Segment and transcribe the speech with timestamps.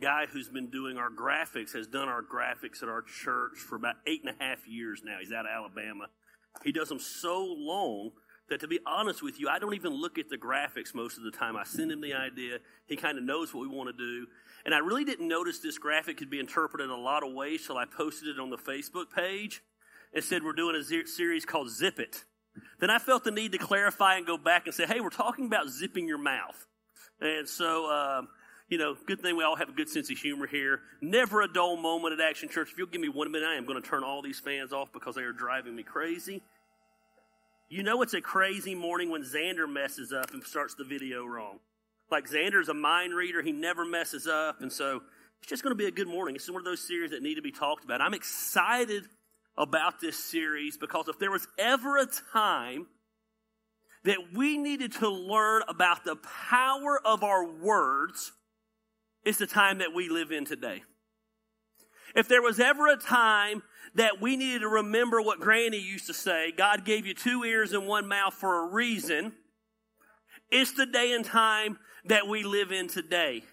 [0.00, 3.96] guy who's been doing our graphics has done our graphics at our church for about
[4.06, 5.18] eight and a half years now.
[5.20, 6.06] He's out of Alabama.
[6.64, 8.10] He does them so long
[8.48, 11.24] that, to be honest with you, I don't even look at the graphics most of
[11.24, 11.56] the time.
[11.56, 12.58] I send him the idea.
[12.86, 14.26] He kind of knows what we want to do.
[14.64, 17.66] And I really didn't notice this graphic could be interpreted in a lot of ways
[17.66, 19.62] till I posted it on the Facebook page
[20.12, 22.24] and said we're doing a series called Zip It.
[22.80, 25.46] Then I felt the need to clarify and go back and say, hey, we're talking
[25.46, 26.66] about zipping your mouth.
[27.20, 28.22] And so, uh,
[28.70, 30.80] you know, good thing we all have a good sense of humor here.
[31.02, 32.70] Never a dull moment at Action Church.
[32.70, 34.92] If you'll give me one minute, I am going to turn all these fans off
[34.92, 36.40] because they are driving me crazy.
[37.68, 41.58] You know it's a crazy morning when Xander messes up and starts the video wrong.
[42.12, 45.02] Like Xander's a mind reader, he never messes up, and so
[45.40, 46.36] it's just going to be a good morning.
[46.36, 48.00] It's one of those series that need to be talked about.
[48.00, 49.04] I'm excited
[49.56, 52.86] about this series because if there was ever a time
[54.04, 58.32] that we needed to learn about the power of our words,
[59.24, 60.82] it's the time that we live in today.
[62.14, 63.62] If there was ever a time
[63.94, 67.72] that we needed to remember what Granny used to say God gave you two ears
[67.72, 69.32] and one mouth for a reason.
[70.50, 73.44] It's the day and time that we live in today.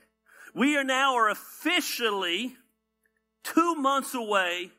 [0.53, 2.55] We are now are officially
[3.43, 4.71] two months away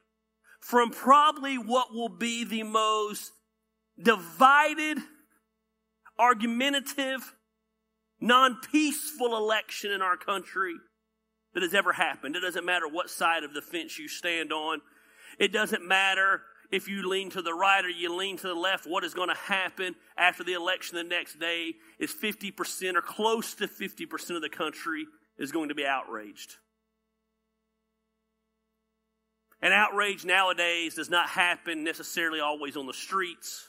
[0.61, 3.31] from probably what will be the most
[4.00, 4.98] divided,
[6.19, 7.34] argumentative,
[8.20, 10.74] non peaceful election in our country
[11.55, 12.36] that has ever happened.
[12.36, 14.80] It doesn't matter what side of the fence you stand on.
[15.38, 18.86] It doesn't matter if you lean to the right or you lean to the left.
[18.86, 23.55] What is going to happen after the election the next day is 50% or close
[23.55, 25.06] to 50% of the country
[25.38, 26.56] is going to be outraged.
[29.60, 33.69] And outrage nowadays does not happen necessarily always on the streets,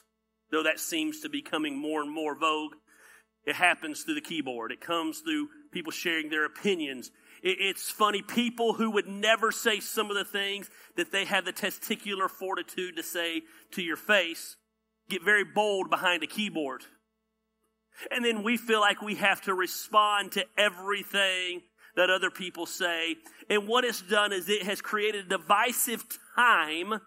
[0.50, 2.74] though that seems to be coming more and more vogue.
[3.44, 4.72] It happens through the keyboard.
[4.72, 7.10] It comes through people sharing their opinions.
[7.42, 11.52] It's funny, people who would never say some of the things that they have the
[11.52, 14.56] testicular fortitude to say to your face
[15.08, 16.82] get very bold behind a keyboard.
[18.10, 21.62] And then we feel like we have to respond to everything
[21.96, 23.16] that other people say.
[23.48, 26.04] And what it's done is it has created a divisive
[26.36, 27.00] time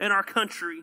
[0.00, 0.82] in our country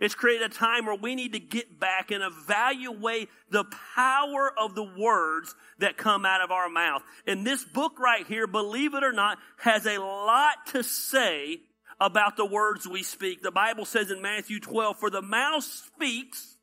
[0.00, 3.64] it's created a time where we need to get back and evaluate the
[3.96, 7.02] power of the words that come out of our mouth.
[7.26, 11.58] And this book right here, believe it or not, has a lot to say
[12.00, 13.42] about the words we speak.
[13.42, 16.56] The Bible says in Matthew 12, for the mouth speaks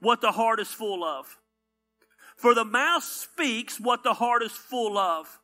[0.00, 1.36] what the heart is full of.
[2.36, 5.38] For the mouth speaks what the heart is full of.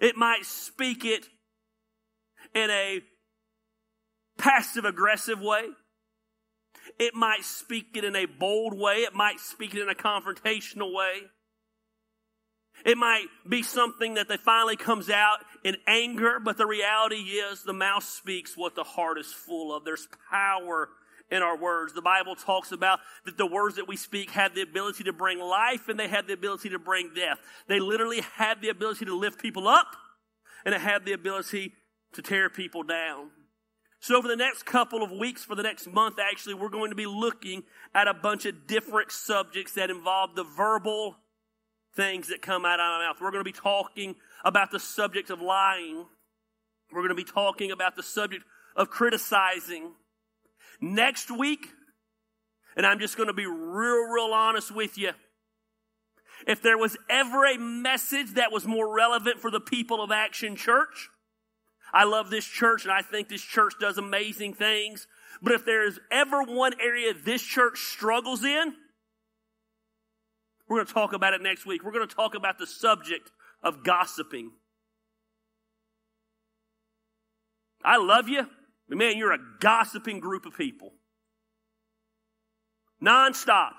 [0.00, 1.26] It might speak it
[2.54, 3.00] in a
[4.36, 5.64] passive aggressive way.
[6.98, 8.98] It might speak it in a bold way.
[8.98, 11.22] It might speak it in a confrontational way.
[12.84, 17.62] It might be something that they finally comes out in anger, but the reality is
[17.62, 19.84] the mouth speaks what the heart is full of.
[19.84, 20.88] There's power
[21.30, 21.92] in our words.
[21.92, 25.40] The Bible talks about that the words that we speak have the ability to bring
[25.40, 27.38] life and they have the ability to bring death.
[27.66, 29.96] They literally have the ability to lift people up
[30.64, 31.74] and they have the ability
[32.14, 33.30] to tear people down.
[34.00, 36.96] So, over the next couple of weeks, for the next month, actually, we're going to
[36.96, 37.64] be looking
[37.94, 41.16] at a bunch of different subjects that involve the verbal
[41.96, 43.16] things that come out of our mouth.
[43.20, 44.14] We're going to be talking
[44.44, 46.06] about the subject of lying.
[46.92, 48.44] We're going to be talking about the subject
[48.76, 49.94] of criticizing.
[50.80, 51.66] Next week,
[52.76, 55.10] and I'm just going to be real, real honest with you.
[56.46, 60.54] If there was ever a message that was more relevant for the people of Action
[60.54, 61.10] Church,
[61.92, 65.06] I love this church and I think this church does amazing things.
[65.42, 68.74] But if there is ever one area this church struggles in,
[70.68, 71.82] we're going to talk about it next week.
[71.82, 73.30] We're going to talk about the subject
[73.62, 74.52] of gossiping.
[77.84, 78.46] I love you,
[78.88, 80.92] but man, you're a gossiping group of people.
[83.02, 83.74] Nonstop.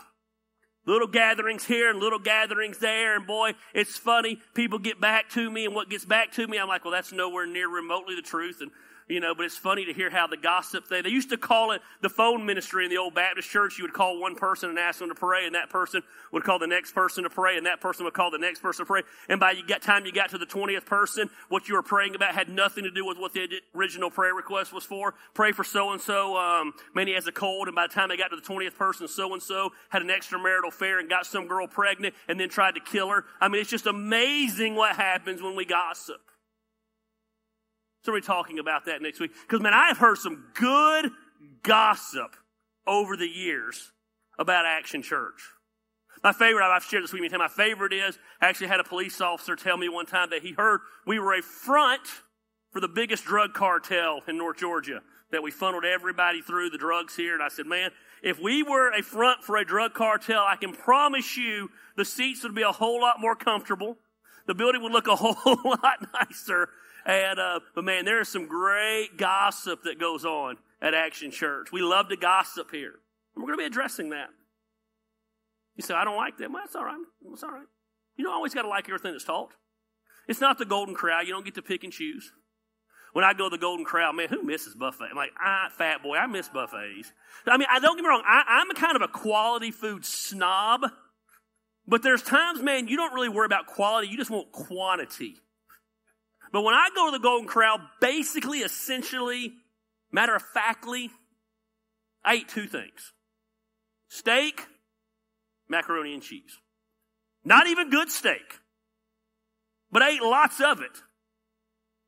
[0.90, 4.42] Little gatherings here and little gatherings there, and boy, it's funny.
[4.56, 7.12] People get back to me, and what gets back to me, I'm like, well, that's
[7.12, 8.58] nowhere near remotely the truth.
[8.60, 8.72] And
[9.10, 11.72] you know, but it's funny to hear how the gossip thing, they used to call
[11.72, 13.80] it the phone ministry in the old Baptist church.
[13.80, 16.60] You would call one person and ask them to pray, and that person would call
[16.60, 19.02] the next person to pray, and that person would call the next person to pray.
[19.28, 22.36] And by the time you got to the 20th person, what you were praying about
[22.36, 25.16] had nothing to do with what the original prayer request was for.
[25.34, 28.10] Pray for so and so, um, man, he has a cold, and by the time
[28.10, 31.26] they got to the 20th person, so and so had an extramarital affair and got
[31.26, 33.26] some girl pregnant and then tried to kill her.
[33.42, 36.22] I mean, it's just amazing what happens when we gossip.
[38.01, 39.31] So we're talking about that next week.
[39.42, 41.12] Because, man, I've heard some good
[41.63, 42.36] gossip
[42.88, 43.92] over the years
[44.38, 45.42] about Action Church.
[46.24, 49.22] My favorite, I've shared this with you, my favorite is, I actually had a police
[49.22, 52.01] officer tell me one time that he heard we were a front
[52.72, 55.01] for the biggest drug cartel in North Georgia,
[55.31, 57.34] that we funneled everybody through the drugs here.
[57.34, 57.92] And I said, man,
[58.22, 62.44] if we were a front for a drug cartel, I can promise you the seats
[62.44, 63.98] would be a whole lot more comfortable.
[64.46, 66.69] The building would look a whole lot nicer.
[67.10, 71.72] And, uh, but man, there is some great gossip that goes on at Action Church.
[71.72, 72.94] We love to gossip here.
[73.34, 74.30] And we're going to be addressing that.
[75.76, 76.52] You say, I don't like that.
[76.52, 77.02] Well, that's all right.
[77.28, 77.66] That's all right.
[78.16, 79.56] You don't always got to like everything that's taught.
[80.28, 81.24] It's not the Golden Corral.
[81.24, 82.32] You don't get to pick and choose.
[83.14, 85.08] When I go to the Golden Corral, man, who misses buffet?
[85.10, 87.12] I'm like, ah, fat boy, I miss buffets.
[87.48, 90.06] I mean, I don't get me wrong, I, I'm a kind of a quality food
[90.06, 90.82] snob,
[91.88, 95.38] but there's times, man, you don't really worry about quality, you just want quantity.
[96.51, 99.54] But when I go to the Golden Corral, basically, essentially,
[100.12, 101.12] matter of factly,
[102.24, 103.13] I eat two things
[104.07, 104.66] steak,
[105.68, 106.57] macaroni and cheese.
[107.46, 108.60] Not even good steak,
[109.92, 111.01] but I ate lots of it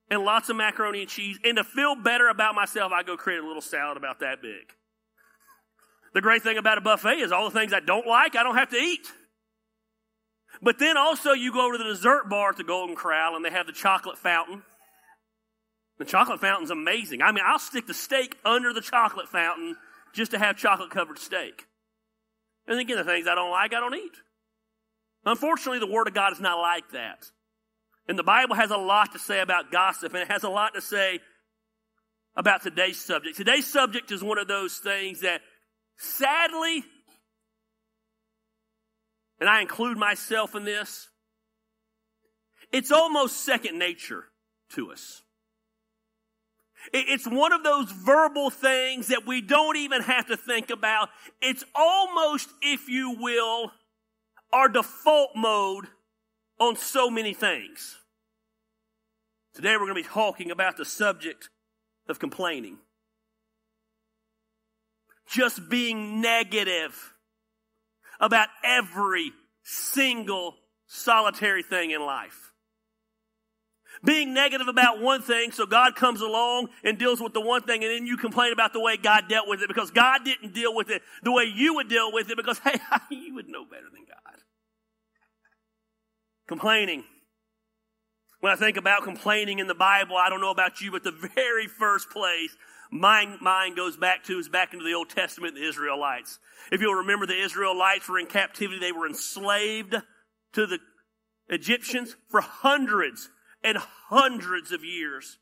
[0.09, 1.39] and lots of macaroni and cheese.
[1.43, 4.73] And to feel better about myself, I go create a little salad about that big.
[6.13, 8.57] The great thing about a buffet is all the things I don't like, I don't
[8.57, 9.07] have to eat.
[10.61, 13.49] But then also you go to the dessert bar at the Golden Corral and they
[13.49, 14.63] have the chocolate fountain.
[15.97, 17.21] The chocolate fountain's amazing.
[17.21, 19.75] I mean, I'll stick the steak under the chocolate fountain
[20.13, 21.65] just to have chocolate covered steak.
[22.67, 24.15] And then again, the things I don't like, I don't eat.
[25.25, 27.25] Unfortunately, the Word of God is not like that.
[28.07, 30.73] And the Bible has a lot to say about gossip, and it has a lot
[30.73, 31.19] to say
[32.35, 33.37] about today's subject.
[33.37, 35.41] Today's subject is one of those things that
[35.97, 36.83] sadly,
[39.41, 41.09] and I include myself in this,
[42.71, 44.25] it's almost second nature
[44.75, 45.23] to us.
[46.93, 51.09] It's one of those verbal things that we don't even have to think about.
[51.41, 53.71] It's almost, if you will,
[54.53, 55.87] our default mode
[56.59, 57.97] on so many things.
[59.53, 61.49] Today we're going to be talking about the subject
[62.07, 62.77] of complaining.
[65.27, 67.13] Just being negative
[68.21, 69.33] about every
[69.63, 70.55] single
[70.87, 72.51] solitary thing in life.
[74.03, 77.83] Being negative about one thing, so God comes along and deals with the one thing,
[77.83, 80.73] and then you complain about the way God dealt with it because God didn't deal
[80.73, 82.79] with it the way you would deal with it because, hey,
[83.09, 84.39] you would know better than God.
[86.47, 87.03] Complaining.
[88.41, 91.11] When I think about complaining in the Bible, I don't know about you, but the
[91.35, 92.55] very first place
[92.91, 96.39] my mind goes back to is back into the Old Testament, the Israelites.
[96.71, 98.79] If you'll remember, the Israelites were in captivity.
[98.79, 99.95] They were enslaved
[100.53, 100.79] to the
[101.47, 103.29] Egyptians for hundreds
[103.63, 105.37] and hundreds of years.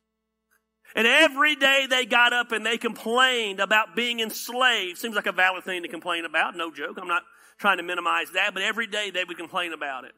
[0.95, 4.97] And every day they got up and they complained about being enslaved.
[4.97, 6.55] Seems like a valid thing to complain about.
[6.55, 6.97] No joke.
[7.01, 7.23] I'm not
[7.57, 10.13] trying to minimize that, but every day they would complain about it.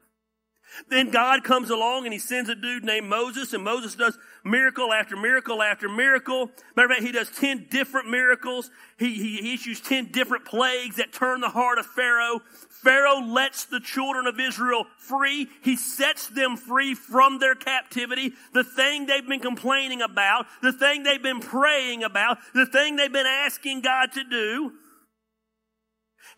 [0.88, 4.92] Then God comes along and he sends a dude named Moses, and Moses does miracle
[4.92, 6.50] after miracle after miracle.
[6.76, 8.70] Matter of fact, he does 10 different miracles.
[8.98, 12.40] He, he, he issues 10 different plagues that turn the heart of Pharaoh.
[12.70, 15.48] Pharaoh lets the children of Israel free.
[15.62, 18.32] He sets them free from their captivity.
[18.54, 23.12] The thing they've been complaining about, the thing they've been praying about, the thing they've
[23.12, 24.72] been asking God to do.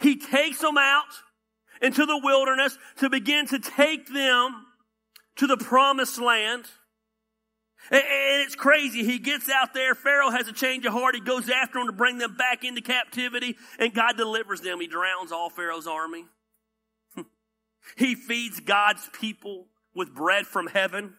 [0.00, 1.04] He takes them out
[1.84, 4.66] into the wilderness to begin to take them
[5.36, 6.64] to the promised land.
[7.90, 8.02] And
[8.42, 9.04] it's crazy.
[9.04, 9.94] He gets out there.
[9.94, 11.14] Pharaoh has a change of heart.
[11.14, 14.80] He goes after them to bring them back into captivity and God delivers them.
[14.80, 16.24] He drowns all Pharaoh's army.
[17.96, 21.14] he feeds God's people with bread from heaven.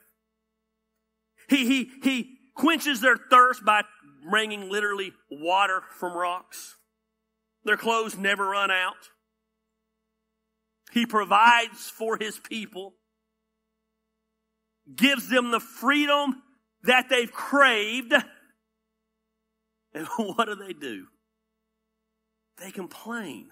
[1.47, 3.83] He, he, he quenches their thirst by
[4.27, 6.77] bringing literally water from rocks.
[7.63, 9.09] Their clothes never run out.
[10.95, 12.93] He provides for his people,
[14.95, 16.41] gives them the freedom
[16.83, 18.13] that they've craved.
[19.93, 21.07] And what do they do?
[22.61, 23.49] They complain.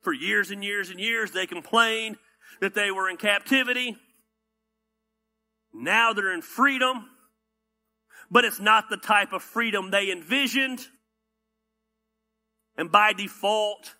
[0.00, 2.16] For years and years and years, they complained
[2.60, 3.96] that they were in captivity.
[5.72, 7.08] Now they're in freedom,
[8.32, 10.84] but it's not the type of freedom they envisioned.
[12.76, 13.94] And by default,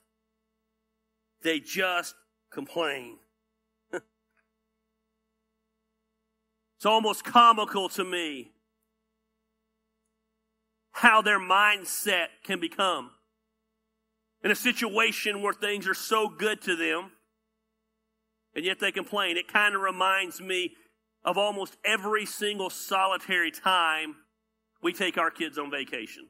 [1.43, 2.15] they just
[2.53, 3.19] complain.
[3.93, 4.05] it's
[6.85, 8.53] almost comical to me
[10.93, 13.11] how their mindset can become
[14.43, 17.13] in a situation where things are so good to them
[18.55, 19.37] and yet they complain.
[19.37, 20.75] It kind of reminds me
[21.25, 24.17] of almost every single solitary time
[24.83, 26.29] we take our kids on vacation.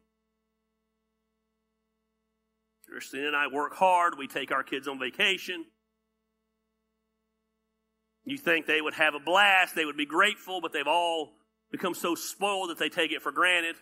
[2.93, 4.19] Christine and I work hard.
[4.19, 5.65] We take our kids on vacation.
[8.25, 11.33] You think they would have a blast, they would be grateful, but they've all
[11.73, 13.77] become so spoiled that they take it for granted.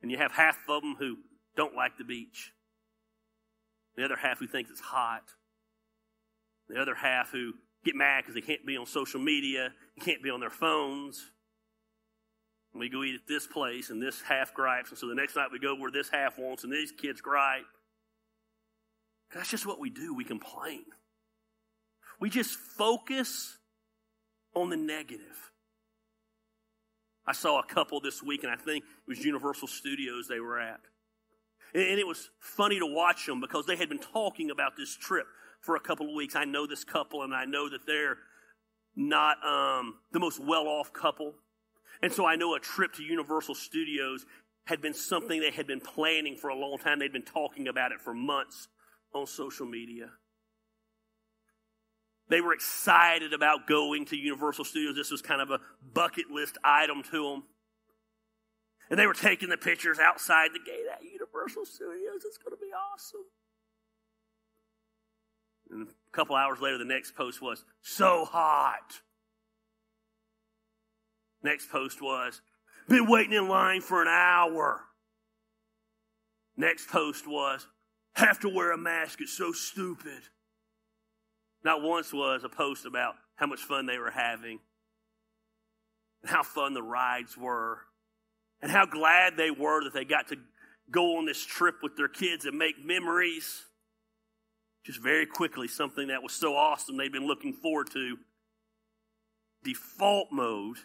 [0.00, 1.16] And you have half of them who
[1.56, 2.52] don't like the beach,
[3.96, 5.24] the other half who thinks it's hot,
[6.68, 7.52] the other half who
[7.84, 9.70] get mad because they can't be on social media,
[10.00, 11.30] can't be on their phones.
[12.74, 15.48] We go eat at this place, and this half gripes, and so the next night
[15.52, 17.64] we go where this half wants, and these kids gripe.
[19.34, 20.14] That's just what we do.
[20.14, 20.84] We complain.
[22.20, 23.58] We just focus
[24.54, 25.52] on the negative.
[27.26, 30.58] I saw a couple this week, and I think it was Universal Studios they were
[30.58, 30.80] at.
[31.74, 35.26] And it was funny to watch them because they had been talking about this trip
[35.60, 36.36] for a couple of weeks.
[36.36, 38.18] I know this couple, and I know that they're
[38.94, 41.34] not um, the most well off couple.
[42.02, 44.26] And so I know a trip to Universal Studios
[44.64, 46.98] had been something they had been planning for a long time.
[46.98, 48.68] They'd been talking about it for months
[49.14, 50.10] on social media.
[52.28, 54.96] They were excited about going to Universal Studios.
[54.96, 55.60] This was kind of a
[55.92, 57.42] bucket list item to them.
[58.90, 62.24] And they were taking the pictures outside the gate at Universal Studios.
[62.24, 63.20] It's going to be awesome.
[65.70, 69.00] And a couple hours later, the next post was, so hot.
[71.42, 72.40] Next post was,
[72.88, 74.80] been waiting in line for an hour.
[76.56, 77.66] Next post was,
[78.14, 80.22] have to wear a mask, it's so stupid.
[81.64, 84.58] Not once was a post about how much fun they were having,
[86.22, 87.78] and how fun the rides were,
[88.60, 90.36] and how glad they were that they got to
[90.90, 93.64] go on this trip with their kids and make memories.
[94.84, 98.16] Just very quickly, something that was so awesome they'd been looking forward to.
[99.64, 100.78] Default mode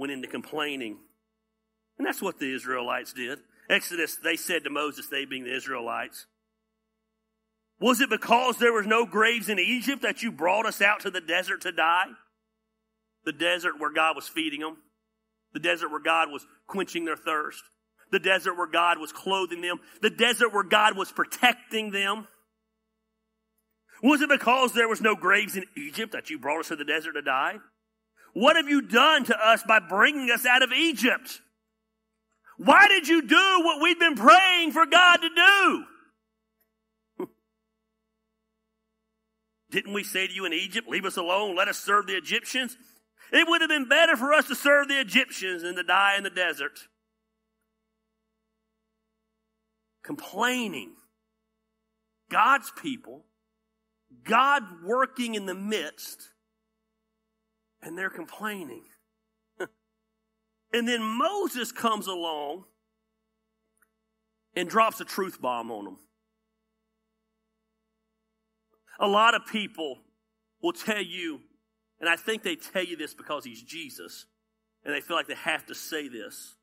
[0.00, 0.96] went into complaining.
[1.98, 3.38] And that's what the Israelites did.
[3.68, 6.26] Exodus, they said to Moses, they being the Israelites,
[7.78, 11.10] Was it because there was no graves in Egypt that you brought us out to
[11.10, 12.06] the desert to die?
[13.26, 14.78] The desert where God was feeding them.
[15.52, 17.62] The desert where God was quenching their thirst.
[18.10, 19.80] The desert where God was clothing them.
[20.00, 22.26] The desert where God was protecting them.
[24.02, 26.84] Was it because there was no graves in Egypt that you brought us to the
[26.86, 27.58] desert to die?
[28.32, 31.40] What have you done to us by bringing us out of Egypt?
[32.58, 35.28] Why did you do what we've been praying for God to
[37.18, 37.26] do?
[39.70, 42.76] Didn't we say to you in Egypt, leave us alone, let us serve the Egyptians?
[43.32, 46.24] It would have been better for us to serve the Egyptians than to die in
[46.24, 46.78] the desert.
[50.02, 50.92] Complaining.
[52.30, 53.24] God's people,
[54.24, 56.30] God working in the midst,
[57.82, 58.84] and they're complaining.
[60.72, 62.64] and then Moses comes along
[64.54, 65.96] and drops a truth bomb on them.
[68.98, 69.98] A lot of people
[70.62, 71.40] will tell you,
[72.00, 74.26] and I think they tell you this because he's Jesus,
[74.84, 76.56] and they feel like they have to say this.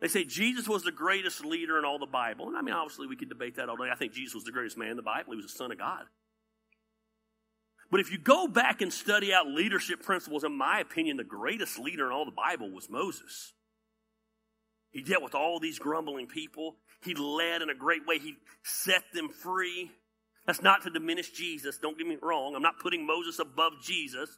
[0.00, 2.48] They say Jesus was the greatest leader in all the Bible.
[2.48, 3.84] And I mean, obviously, we could debate that all day.
[3.92, 5.30] I think Jesus was the greatest man in the Bible.
[5.30, 6.02] He was the Son of God.
[7.92, 11.78] But if you go back and study out leadership principles, in my opinion, the greatest
[11.78, 13.52] leader in all the Bible was Moses.
[14.92, 16.76] He dealt with all these grumbling people.
[17.02, 18.18] He led in a great way.
[18.18, 19.90] He set them free.
[20.46, 21.76] That's not to diminish Jesus.
[21.76, 22.54] Don't get me wrong.
[22.56, 24.30] I'm not putting Moses above Jesus.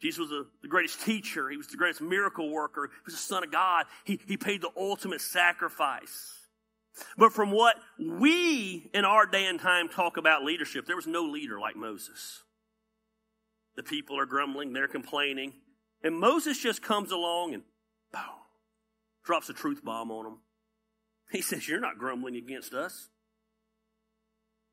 [0.00, 1.50] Jesus was a, the greatest teacher.
[1.50, 2.88] He was the greatest miracle worker.
[2.92, 3.86] He was the Son of God.
[4.04, 6.35] He, he paid the ultimate sacrifice.
[7.18, 11.22] But from what we in our day and time talk about leadership, there was no
[11.22, 12.42] leader like Moses.
[13.76, 15.52] The people are grumbling, they're complaining,
[16.02, 17.62] and Moses just comes along and
[18.12, 18.22] boom,
[19.24, 20.38] drops a truth bomb on them.
[21.30, 23.08] He says, You're not grumbling against us,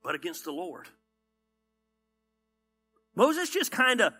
[0.03, 0.87] but against the Lord.
[3.15, 4.13] Moses just kind of,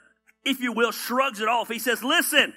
[0.44, 1.70] if you will, shrugs it off.
[1.70, 2.54] He says, Listen,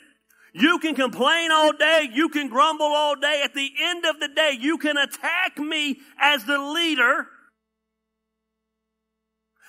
[0.59, 2.09] you can complain all day.
[2.15, 3.43] You can grumble all day.
[3.45, 7.27] At the end of the day, you can attack me as the leader.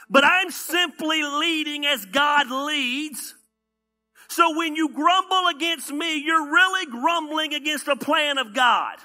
[0.10, 3.36] But I'm simply leading as God leads.
[4.30, 8.96] So when you grumble against me, you're really grumbling against the plan of God.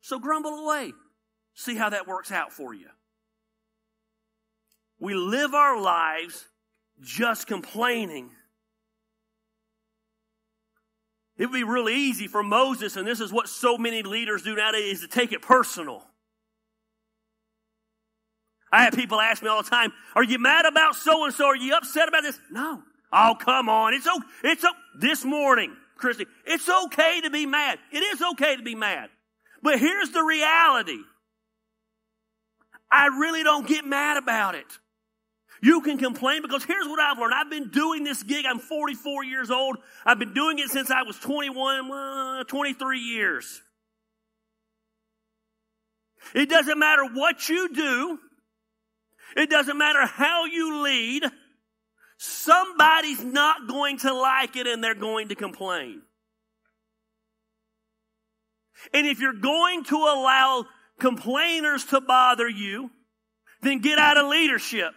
[0.00, 0.94] So grumble away.
[1.54, 2.88] See how that works out for you.
[4.98, 6.46] We live our lives
[7.02, 8.30] just complaining
[11.38, 14.54] it would be really easy for Moses, and this is what so many leaders do
[14.56, 16.02] nowadays, is to take it personal.
[18.72, 21.46] I have people ask me all the time, are you mad about so and so?
[21.46, 22.38] Are you upset about this?
[22.50, 22.82] No.
[23.12, 23.94] Oh, come on.
[23.94, 24.26] It's okay.
[24.44, 24.74] It's okay.
[24.98, 27.78] This morning, Christy, it's okay to be mad.
[27.92, 29.08] It is okay to be mad.
[29.62, 30.98] But here's the reality.
[32.90, 34.66] I really don't get mad about it.
[35.62, 37.34] You can complain because here's what I've learned.
[37.34, 38.44] I've been doing this gig.
[38.46, 39.78] I'm 44 years old.
[40.04, 43.62] I've been doing it since I was 21, uh, 23 years.
[46.34, 48.18] It doesn't matter what you do.
[49.36, 51.24] It doesn't matter how you lead.
[52.18, 56.02] Somebody's not going to like it and they're going to complain.
[58.92, 60.66] And if you're going to allow
[60.98, 62.90] complainers to bother you,
[63.62, 64.92] then get out of leadership.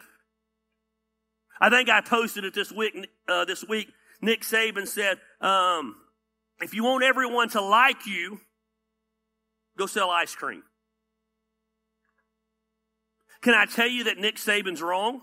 [1.62, 3.10] I think I posted it this week.
[3.28, 3.90] Uh, this week,
[4.22, 5.96] Nick Saban said, um,
[6.62, 8.42] "If you want everyone to like you,
[9.78, 10.64] go sell ice cream."
[13.42, 15.22] Can I tell you that Nick Saban's wrong?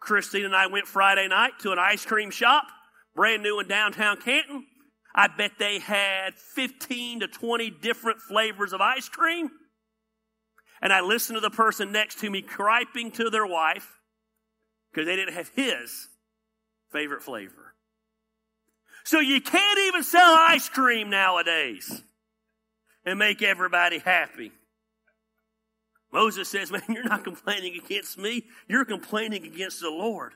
[0.00, 2.66] Christine and I went Friday night to an ice cream shop,
[3.14, 4.66] brand new in downtown Canton.
[5.14, 9.50] I bet they had 15 to 20 different flavors of ice cream.
[10.82, 13.88] And I listened to the person next to me griping to their wife
[14.94, 16.08] because they didn't have his
[16.92, 17.74] favorite flavor.
[19.04, 22.02] So you can't even sell ice cream nowadays
[23.04, 24.52] and make everybody happy.
[26.12, 30.32] Moses says, Man, you're not complaining against me, you're complaining against the Lord.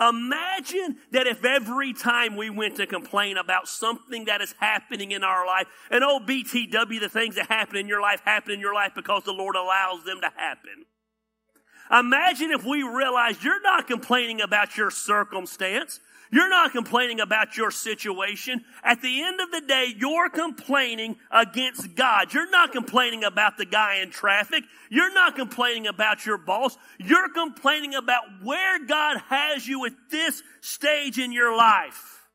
[0.00, 5.22] Imagine that if every time we went to complain about something that is happening in
[5.24, 8.74] our life, and oh, BTW, the things that happen in your life happen in your
[8.74, 10.84] life because the Lord allows them to happen.
[11.90, 16.00] Imagine if we realized you're not complaining about your circumstance.
[16.32, 18.64] You're not complaining about your situation.
[18.82, 22.34] At the end of the day, you're complaining against God.
[22.34, 24.64] You're not complaining about the guy in traffic.
[24.90, 26.76] You're not complaining about your boss.
[26.98, 32.28] You're complaining about where God has you at this stage in your life.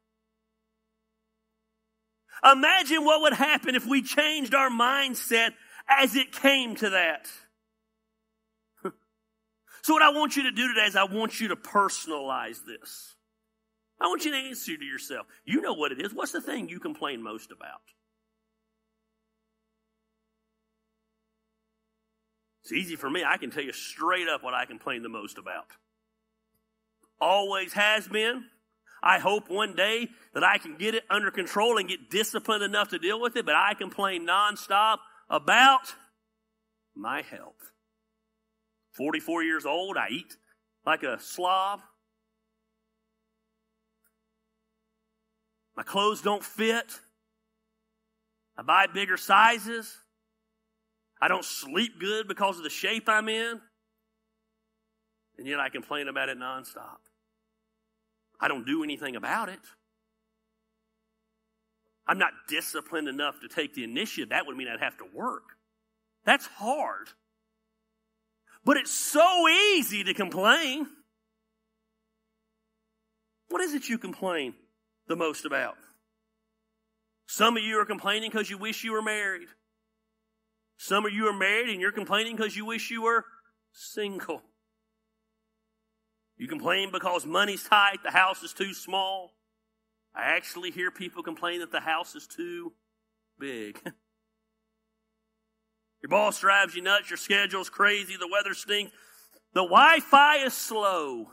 [2.50, 5.52] Imagine what would happen if we changed our mindset
[5.88, 7.30] as it came to that.
[9.84, 13.16] So what I want you to do today is I want you to personalize this.
[14.00, 15.28] I want you to answer to yourself.
[15.46, 16.14] You know what it is.
[16.14, 17.82] What's the thing you complain most about?
[22.64, 23.24] It's easy for me.
[23.24, 25.66] I can tell you straight up what I complain the most about.
[27.20, 28.46] Always has been.
[29.04, 32.90] I hope one day that I can get it under control and get disciplined enough
[32.90, 34.98] to deal with it, but I complain nonstop
[35.30, 35.96] about
[36.96, 37.72] my health.
[38.94, 40.38] 44 years old, I eat
[40.86, 41.82] like a slob.
[45.76, 47.00] My clothes don't fit.
[48.58, 49.98] I buy bigger sizes.
[51.22, 53.62] I don't sleep good because of the shape I'm in.
[55.38, 56.98] And yet I complain about it nonstop.
[58.40, 59.60] I don't do anything about it.
[62.08, 64.30] I'm not disciplined enough to take the initiative.
[64.30, 65.44] That would mean I'd have to work.
[66.26, 67.08] That's hard.
[68.64, 70.88] But it's so easy to complain.
[73.50, 74.54] What is it you complain
[75.12, 75.76] the most about.
[77.28, 79.50] Some of you are complaining because you wish you were married.
[80.78, 83.26] Some of you are married and you're complaining because you wish you were
[83.74, 84.42] single.
[86.38, 89.34] You complain because money's tight, the house is too small.
[90.16, 92.72] I actually hear people complain that the house is too
[93.38, 93.82] big.
[96.02, 98.92] Your boss drives you nuts, your schedule's crazy, the weather stinks,
[99.54, 101.32] the Wi Fi is slow.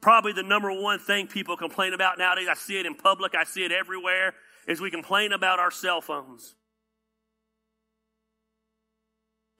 [0.00, 3.44] Probably the number one thing people complain about nowadays, I see it in public, I
[3.44, 4.34] see it everywhere,
[4.66, 6.54] is we complain about our cell phones.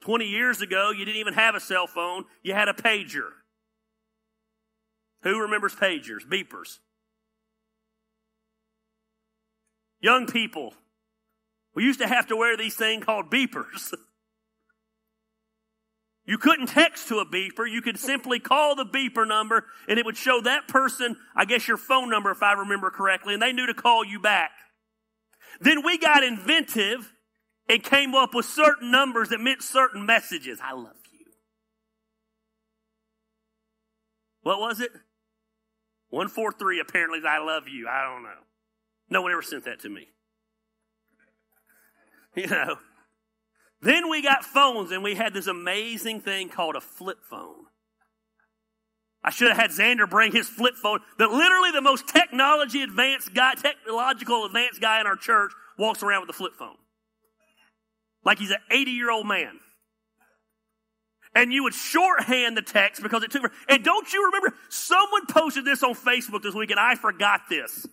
[0.01, 3.29] 20 years ago, you didn't even have a cell phone, you had a pager.
[5.23, 6.79] Who remembers pagers, beepers?
[9.99, 10.73] Young people,
[11.77, 13.93] we used to have to wear these things called beepers.
[16.25, 17.69] You couldn't text to a beeper.
[17.69, 21.67] You could simply call the beeper number and it would show that person, I guess
[21.67, 24.49] your phone number if I remember correctly, and they knew to call you back.
[25.61, 27.13] Then we got inventive
[27.69, 30.57] and came up with certain numbers that meant certain messages.
[30.63, 31.27] I love you.
[34.41, 34.89] What was it?
[36.09, 37.87] 143 apparently I love you.
[37.87, 38.41] I don't know.
[39.11, 40.07] No one ever sent that to me.
[42.43, 42.75] You know,
[43.81, 47.65] then we got phones and we had this amazing thing called a flip phone.
[49.23, 50.99] I should have had Xander bring his flip phone.
[51.17, 56.21] That literally the most technology advanced guy, technological advanced guy in our church walks around
[56.21, 56.75] with a flip phone.
[58.23, 59.59] Like he's an 80 year old man.
[61.33, 65.65] And you would shorthand the text because it took, and don't you remember, someone posted
[65.65, 67.87] this on Facebook this week and I forgot this.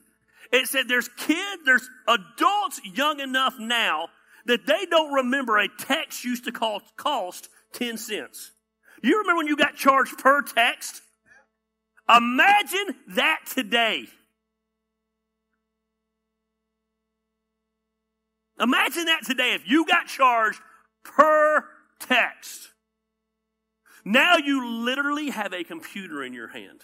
[0.52, 4.08] It said there's kids, there's adults young enough now
[4.46, 8.52] that they don't remember a text used to cost, cost 10 cents.
[9.02, 11.02] You remember when you got charged per text?
[12.08, 14.06] Imagine that today.
[18.60, 20.60] Imagine that today if you got charged
[21.02, 21.64] per
[21.98, 22.70] text.
[24.04, 26.82] Now you literally have a computer in your hand.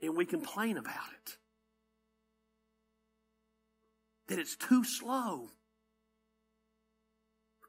[0.00, 1.36] And we complain about it.
[4.28, 5.50] That it's too slow.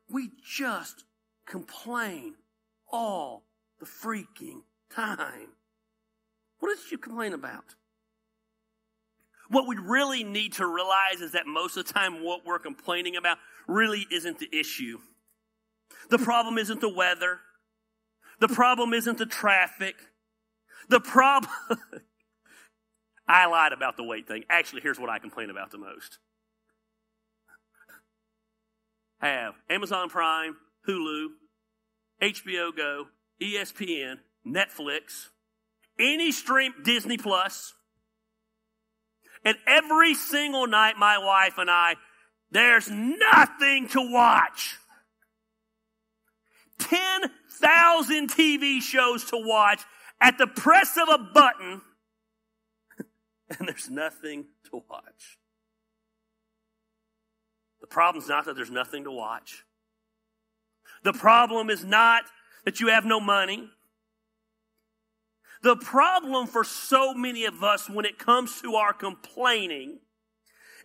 [0.10, 1.06] We just
[1.46, 2.36] complain
[2.92, 3.46] all
[3.80, 4.62] the freaking
[4.94, 5.50] time.
[6.60, 7.76] What did you complain about?
[9.50, 13.16] What we really need to realize is that most of the time what we're complaining
[13.16, 15.00] about really isn't the issue.
[16.10, 17.40] The problem isn't the weather.
[18.40, 19.96] The problem isn't the traffic.
[20.90, 21.52] The problem,
[23.28, 24.44] I lied about the weight thing.
[24.50, 26.20] Actually, here's what I complain about the most.
[29.20, 30.56] Have Amazon Prime,
[30.88, 31.28] Hulu,
[32.22, 33.06] HBO Go,
[33.42, 35.30] ESPN, Netflix,
[36.00, 37.74] any stream, Disney Plus.
[39.44, 41.96] And every single night, my wife and I,
[42.52, 44.78] there's nothing to watch.
[46.80, 49.82] 10,000 TV shows to watch
[50.22, 51.82] at the press of a button,
[53.60, 55.39] and there's nothing to watch.
[57.90, 59.64] Problem's not that there's nothing to watch.
[61.04, 62.24] The problem is not
[62.66, 63.70] that you have no money.
[65.62, 70.00] The problem for so many of us when it comes to our complaining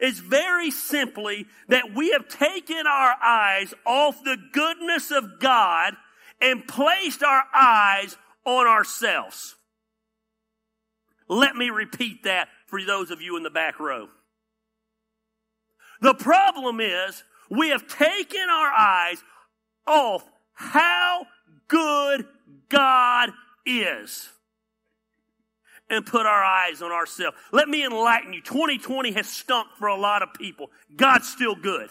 [0.01, 5.95] is very simply that we have taken our eyes off the goodness of God
[6.41, 9.55] and placed our eyes on ourselves.
[11.29, 14.09] Let me repeat that for those of you in the back row.
[16.01, 19.23] The problem is we have taken our eyes
[19.87, 21.27] off how
[21.69, 22.27] good
[22.69, 23.31] God
[23.67, 24.29] is
[25.91, 27.37] and put our eyes on ourselves.
[27.53, 28.43] Let me enlighten you.
[28.43, 30.71] 2020 has stunk for a lot of people.
[30.97, 31.91] God's still good.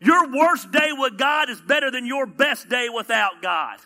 [0.00, 3.78] Your worst day with God is better than your best day without God.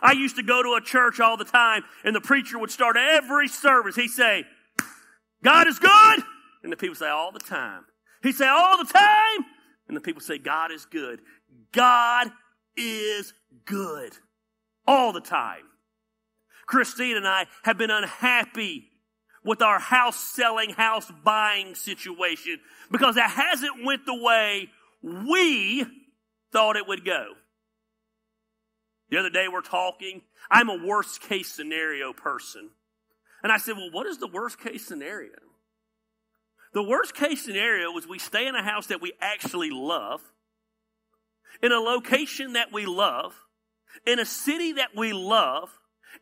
[0.00, 2.96] I used to go to a church all the time and the preacher would start
[2.96, 3.96] every service.
[3.96, 4.44] He'd say,
[5.46, 6.24] God is good.
[6.64, 7.84] And the people say all the time.
[8.24, 9.46] He'd say all the time.
[9.86, 11.20] And the people say, God is good.
[11.70, 12.32] God
[12.76, 13.32] is
[13.64, 14.12] good
[14.88, 15.62] all the time.
[16.66, 18.88] Christine and I have been unhappy
[19.44, 22.58] with our house selling, house buying situation
[22.90, 24.68] because it hasn't went the way
[25.00, 25.86] we
[26.52, 27.34] thought it would go.
[29.10, 30.22] The other day we're talking.
[30.50, 32.70] I'm a worst case scenario person.
[33.46, 35.38] And I said, well, what is the worst case scenario?
[36.74, 40.20] The worst case scenario was we stay in a house that we actually love,
[41.62, 43.36] in a location that we love,
[44.04, 45.70] in a city that we love,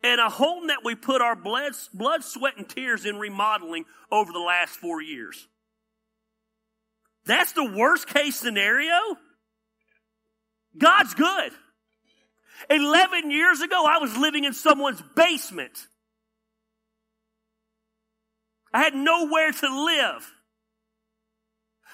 [0.03, 4.31] and a home that we put our blood, blood, sweat, and tears in remodeling over
[4.31, 5.47] the last four years.
[7.25, 9.17] That's the worst case scenario?
[10.77, 11.53] God's good.
[12.69, 15.87] 11 years ago, I was living in someone's basement.
[18.75, 20.33] I had nowhere to live.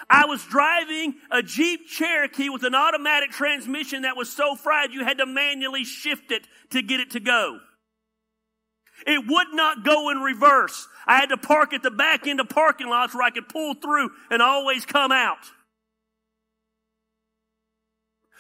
[0.10, 5.06] I was driving a Jeep Cherokee with an automatic transmission that was so fried you
[5.06, 7.60] had to manually shift it to get it to go.
[9.06, 10.88] It would not go in reverse.
[11.06, 13.76] I had to park at the back end of parking lots where I could pull
[13.76, 15.52] through and always come out.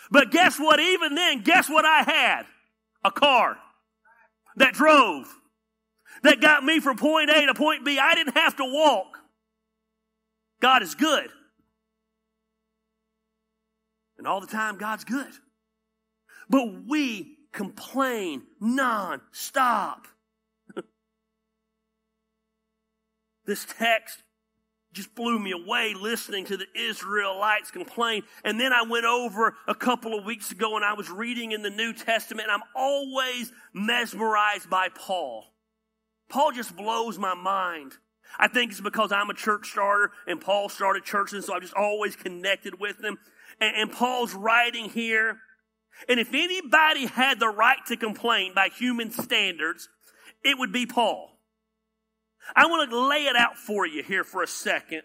[0.09, 0.79] But guess what?
[0.79, 2.47] Even then, guess what I had?
[3.03, 3.57] A car
[4.55, 5.31] that drove,
[6.23, 7.99] that got me from point A to point B.
[7.99, 9.17] I didn't have to walk.
[10.61, 11.29] God is good.
[14.17, 15.31] And all the time, God's good.
[16.47, 20.07] But we complain non-stop.
[23.45, 24.21] This text
[24.93, 28.23] just blew me away listening to the Israelites complain.
[28.43, 31.61] And then I went over a couple of weeks ago and I was reading in
[31.61, 35.50] the New Testament and I'm always mesmerized by Paul.
[36.31, 37.91] Paul just blows my mind.
[38.39, 41.73] I think it's because I'm a church starter and Paul started churches, so I'm just
[41.73, 43.17] always connected with him.
[43.59, 45.37] And, and Paul's writing here.
[46.07, 49.89] And if anybody had the right to complain by human standards,
[50.43, 51.37] it would be Paul.
[52.55, 55.03] I want to lay it out for you here for a second.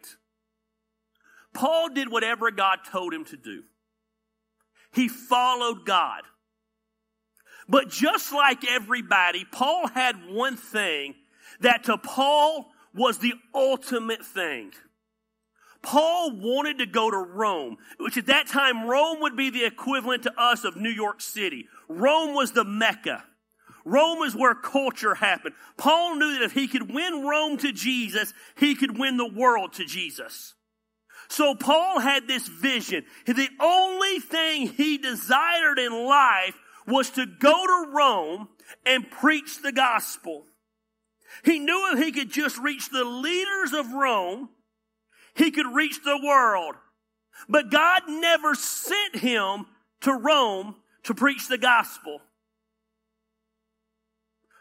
[1.53, 3.65] Paul did whatever God told him to do.
[4.93, 6.23] He followed God.
[7.69, 11.15] But just like everybody, Paul had one thing
[11.61, 14.73] that to Paul was the ultimate thing.
[15.83, 20.25] Paul wanted to go to Rome, which at that time Rome would be the equivalent
[20.25, 21.67] to us of New York City.
[21.89, 23.25] Rome was the Mecca.
[23.85, 25.55] Rome is where culture happened.
[25.77, 29.75] Paul knew that if he could win Rome to Jesus, he could win the world
[29.75, 30.55] to Jesus.
[31.29, 33.05] So Paul had this vision.
[33.27, 38.49] The only thing he desired in life was to go to Rome
[38.85, 40.45] and preach the gospel.
[41.45, 44.49] He knew if he could just reach the leaders of Rome,
[45.35, 46.77] he could reach the world.
[47.49, 49.67] But God never sent him
[50.03, 52.21] to Rome to preach the gospel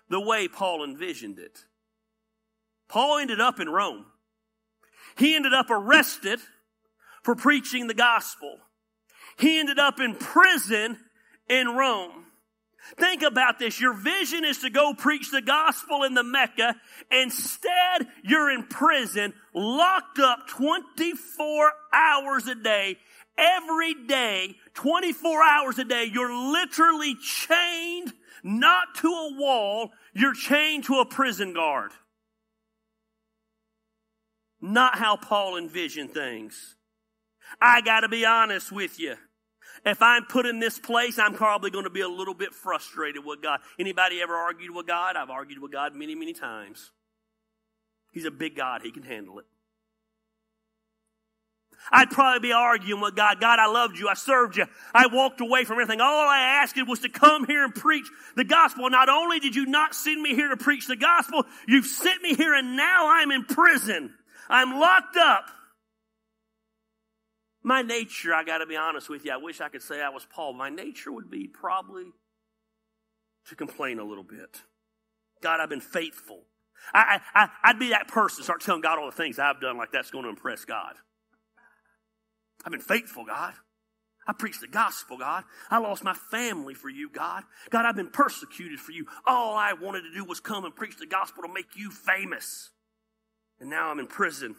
[0.09, 1.65] the way Paul envisioned it.
[2.87, 4.05] Paul ended up in Rome.
[5.17, 6.39] He ended up arrested
[7.23, 8.57] for preaching the gospel.
[9.37, 10.99] He ended up in prison
[11.49, 12.25] in Rome.
[12.97, 13.81] Think about this.
[13.81, 16.75] Your vision is to go preach the gospel in the Mecca.
[17.11, 22.97] Instead, you're in prison, locked up 24 hours a day.
[23.37, 30.85] Every day, 24 hours a day, you're literally chained not to a wall, you're chained
[30.85, 31.91] to a prison guard.
[34.61, 36.75] Not how Paul envisioned things.
[37.59, 39.15] I gotta be honest with you.
[39.85, 43.23] If I'm put in this place, I'm probably going to be a little bit frustrated
[43.23, 43.59] with God.
[43.79, 45.15] Anybody ever argued with God?
[45.15, 46.91] I've argued with God many, many times.
[48.11, 48.81] He's a big God.
[48.81, 49.45] He can handle it.
[51.91, 53.39] I'd probably be arguing with God.
[53.39, 54.07] God, I loved you.
[54.07, 54.65] I served you.
[54.93, 56.01] I walked away from everything.
[56.01, 58.89] All I asked was to come here and preach the gospel.
[58.89, 62.33] Not only did you not send me here to preach the gospel, you've sent me
[62.33, 64.13] here and now I'm in prison.
[64.49, 65.51] I'm locked up.
[67.65, 70.09] My nature, I got to be honest with you, I wish I could say I
[70.09, 70.53] was Paul.
[70.53, 72.03] My nature would be probably
[73.47, 74.61] to complain a little bit.
[75.41, 76.41] God, I've been faithful.
[76.93, 79.91] I, I, I'd be that person, start telling God all the things I've done like
[79.91, 80.93] that's going to impress God.
[82.63, 83.55] I've been faithful, God.
[84.27, 85.43] I preached the gospel, God.
[85.71, 87.45] I lost my family for you, God.
[87.71, 89.07] God, I've been persecuted for you.
[89.25, 92.69] All I wanted to do was come and preach the gospel to make you famous.
[93.59, 94.55] And now I'm in prison.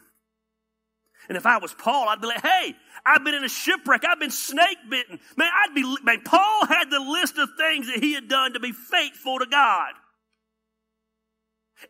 [1.28, 4.04] And if I was Paul, I'd be like, hey, I've been in a shipwreck.
[4.04, 5.18] I've been snake bitten.
[5.36, 8.60] Man, I'd be, man, Paul had the list of things that he had done to
[8.60, 9.92] be faithful to God.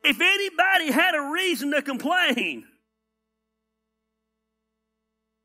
[0.03, 2.65] If anybody had a reason to complain,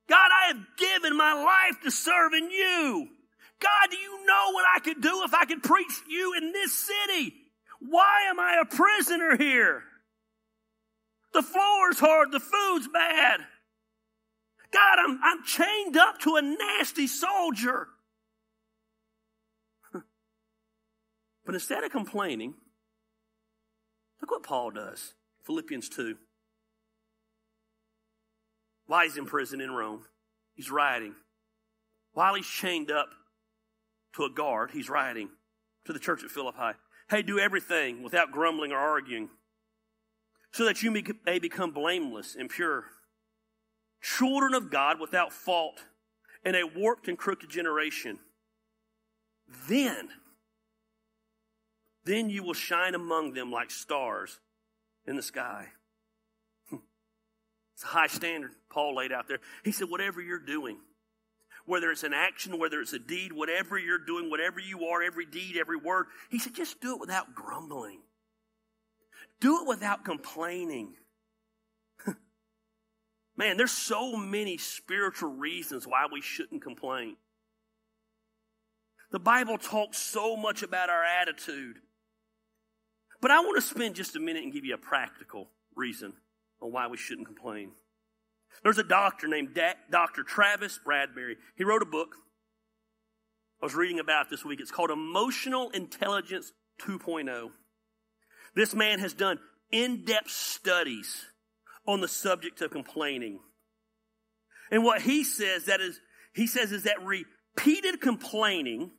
[0.09, 3.07] God, I have given my life to serving you.
[3.59, 6.73] God, do you know what I could do if I could preach you in this
[6.73, 7.33] city?
[7.79, 9.83] Why am I a prisoner here?
[11.33, 13.41] The floor's hard, the food's bad.
[14.71, 17.87] God, I'm, I'm chained up to a nasty soldier.
[21.45, 22.53] but instead of complaining,
[24.21, 25.13] look what Paul does.
[25.43, 26.15] Philippians 2.
[28.87, 30.05] While he's in prison in Rome,
[30.53, 31.15] he's writing.
[32.13, 33.09] While he's chained up
[34.15, 35.29] to a guard, he's writing
[35.85, 36.77] to the church at Philippi
[37.11, 39.29] Hey, do everything without grumbling or arguing,
[40.53, 40.91] so that you
[41.25, 42.85] may become blameless and pure
[44.01, 45.85] children of God without fault
[46.43, 48.19] in a warped and crooked generation.
[49.67, 50.09] Then,
[52.05, 54.39] then you will shine among them like stars
[55.05, 55.67] in the sky.
[56.71, 59.39] It's a high standard Paul laid out there.
[59.63, 60.77] He said, whatever you're doing,
[61.65, 65.25] whether it's an action, whether it's a deed, whatever you're doing, whatever you are, every
[65.25, 68.01] deed, every word, he said, just do it without grumbling.
[69.39, 70.93] Do it without complaining.
[73.41, 77.15] Man, there's so many spiritual reasons why we shouldn't complain.
[79.11, 81.77] The Bible talks so much about our attitude.
[83.19, 86.13] But I want to spend just a minute and give you a practical reason
[86.61, 87.71] on why we shouldn't complain.
[88.61, 90.21] There's a doctor named Dr.
[90.21, 91.37] Travis Bradberry.
[91.57, 92.09] He wrote a book
[93.59, 94.59] I was reading about this week.
[94.61, 96.51] It's called Emotional Intelligence
[96.83, 97.49] 2.0.
[98.53, 99.39] This man has done
[99.71, 101.25] in depth studies
[101.87, 103.39] on the subject of complaining.
[104.71, 105.99] And what he says that is,
[106.33, 108.91] he says is that repeated complaining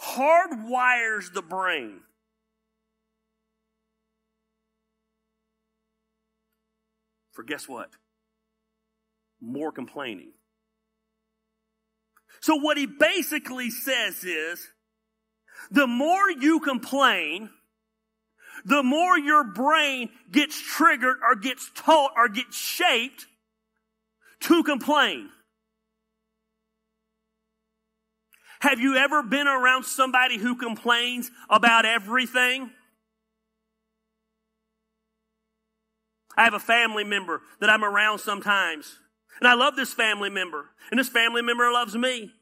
[0.00, 2.00] hardwires the brain.
[7.32, 7.90] For guess what?
[9.40, 10.32] More complaining.
[12.40, 14.66] So what he basically says is,
[15.70, 17.50] the more you complain,
[18.64, 23.26] the more your brain gets triggered or gets taught or gets shaped
[24.40, 25.30] to complain.
[28.60, 32.70] Have you ever been around somebody who complains about everything?
[36.36, 38.98] I have a family member that I'm around sometimes.
[39.40, 40.66] And I love this family member.
[40.90, 42.32] And this family member loves me.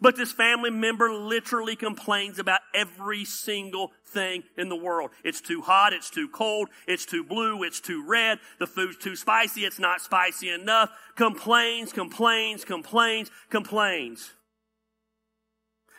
[0.00, 5.10] But this family member literally complains about every single thing in the world.
[5.24, 9.16] It's too hot, it's too cold, it's too blue, it's too red, the food's too
[9.16, 10.90] spicy, it's not spicy enough.
[11.16, 14.32] Complains, complains, complains, complains.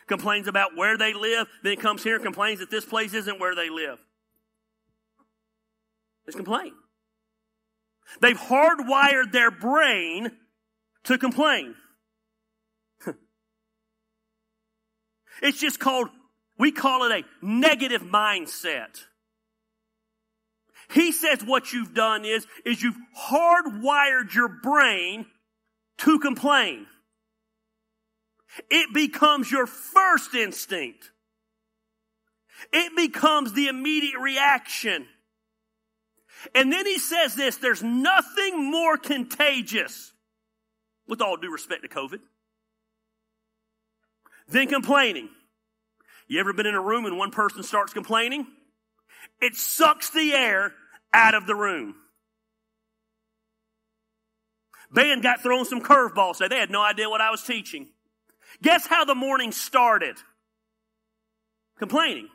[0.06, 3.54] Complains about where they live, then comes here and complains that this place isn't where
[3.54, 3.98] they live.
[6.26, 6.72] Just complain.
[8.20, 10.32] They've hardwired their brain
[11.04, 11.74] to complain.
[15.42, 16.08] It's just called,
[16.58, 19.04] we call it a negative mindset.
[20.92, 25.26] He says what you've done is, is you've hardwired your brain
[25.98, 26.86] to complain.
[28.68, 31.10] It becomes your first instinct.
[32.72, 35.06] It becomes the immediate reaction.
[36.54, 40.12] And then he says this, there's nothing more contagious,
[41.06, 42.20] with all due respect to COVID,
[44.50, 45.28] than complaining.
[46.28, 48.46] You ever been in a room and one person starts complaining?
[49.40, 50.72] It sucks the air
[51.12, 51.94] out of the room.
[54.92, 56.56] Band got thrown some curveballs today.
[56.56, 57.88] They had no idea what I was teaching.
[58.62, 60.16] Guess how the morning started?
[61.78, 62.28] Complaining.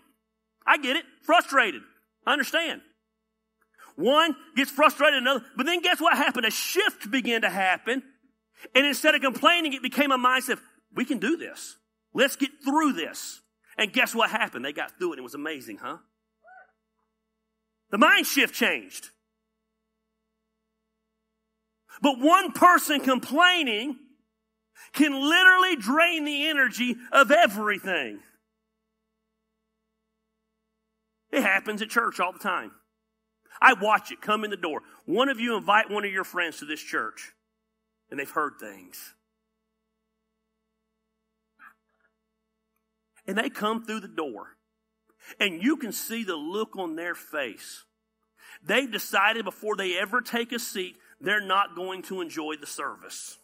[0.65, 1.05] I get it.
[1.23, 1.81] Frustrated.
[2.25, 2.81] I understand.
[3.95, 6.45] One gets frustrated, another, but then guess what happened?
[6.45, 8.03] A shift began to happen.
[8.73, 10.59] And instead of complaining, it became a mindset,
[10.93, 11.77] we can do this.
[12.15, 13.41] Let's get through this.
[13.77, 14.63] And guess what happened?
[14.63, 15.19] They got through it.
[15.19, 15.97] It was amazing, huh?
[17.91, 19.09] The mind shift changed.
[22.01, 23.97] But one person complaining
[24.93, 28.19] can literally drain the energy of everything.
[31.31, 32.71] It happens at church all the time.
[33.61, 34.81] I watch it come in the door.
[35.05, 37.33] One of you invite one of your friends to this church,
[38.09, 39.14] and they've heard things.
[43.27, 44.55] And they come through the door,
[45.39, 47.83] and you can see the look on their face.
[48.63, 53.37] They've decided before they ever take a seat, they're not going to enjoy the service.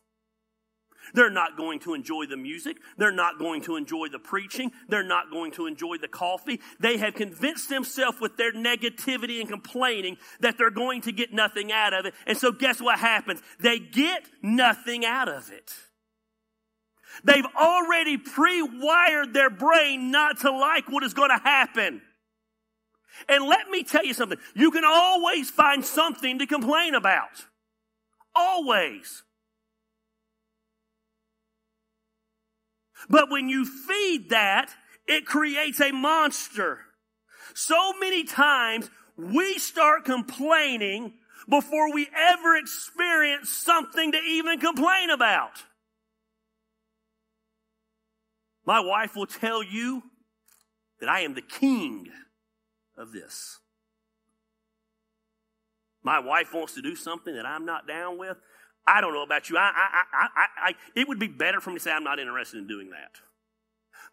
[1.13, 2.77] They're not going to enjoy the music.
[2.97, 4.71] They're not going to enjoy the preaching.
[4.87, 6.59] They're not going to enjoy the coffee.
[6.79, 11.71] They have convinced themselves with their negativity and complaining that they're going to get nothing
[11.71, 12.13] out of it.
[12.27, 13.41] And so guess what happens?
[13.59, 15.73] They get nothing out of it.
[17.23, 22.01] They've already pre-wired their brain not to like what is going to happen.
[23.27, 24.39] And let me tell you something.
[24.55, 27.45] You can always find something to complain about.
[28.35, 29.23] Always.
[33.09, 34.71] But when you feed that,
[35.07, 36.79] it creates a monster.
[37.53, 41.13] So many times we start complaining
[41.49, 45.63] before we ever experience something to even complain about.
[48.71, 50.01] My wife will tell you
[51.01, 52.07] that I am the king
[52.97, 53.59] of this.
[56.01, 58.37] My wife wants to do something that I'm not down with.
[58.87, 59.57] I don't know about you.
[59.57, 62.59] I, I, I, I, it would be better for me to say I'm not interested
[62.59, 63.19] in doing that.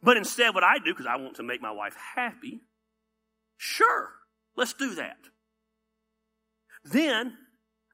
[0.02, 2.62] But instead, what I do, because I want to make my wife happy,
[3.56, 4.08] sure,
[4.56, 5.18] let's do that.
[6.82, 7.34] Then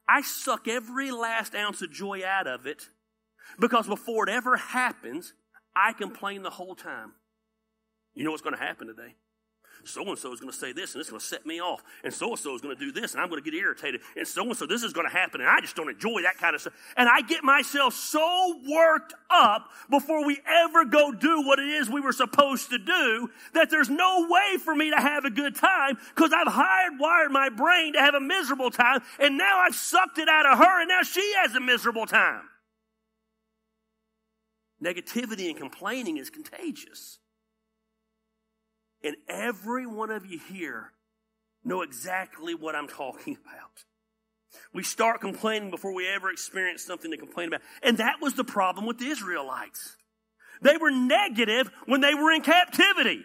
[0.08, 2.84] I suck every last ounce of joy out of it
[3.60, 5.34] because before it ever happens,
[5.76, 7.12] I complain the whole time.
[8.14, 9.14] You know what's going to happen today?
[9.84, 11.82] so and so is going to say this and it's going to set me off.
[12.02, 14.00] And so and so is going to do this and I'm going to get irritated.
[14.16, 15.40] And so and so, this is going to happen.
[15.40, 16.74] And I just don't enjoy that kind of stuff.
[16.96, 21.88] And I get myself so worked up before we ever go do what it is
[21.88, 25.54] we were supposed to do that there's no way for me to have a good
[25.54, 29.00] time because I've hardwired my brain to have a miserable time.
[29.18, 32.42] And now I've sucked it out of her and now she has a miserable time.
[34.84, 37.18] Negativity and complaining is contagious.
[39.02, 40.92] And every one of you here
[41.64, 43.84] know exactly what I'm talking about.
[44.72, 47.62] We start complaining before we ever experience something to complain about.
[47.82, 49.96] And that was the problem with the Israelites.
[50.62, 53.22] They were negative when they were in captivity.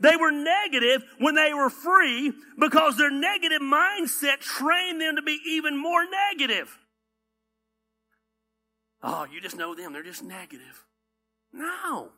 [0.00, 5.38] They were negative when they were free because their negative mindset trained them to be
[5.46, 6.78] even more negative.
[9.02, 9.92] Oh, you just know them.
[9.92, 10.84] They're just negative.
[11.52, 12.10] No.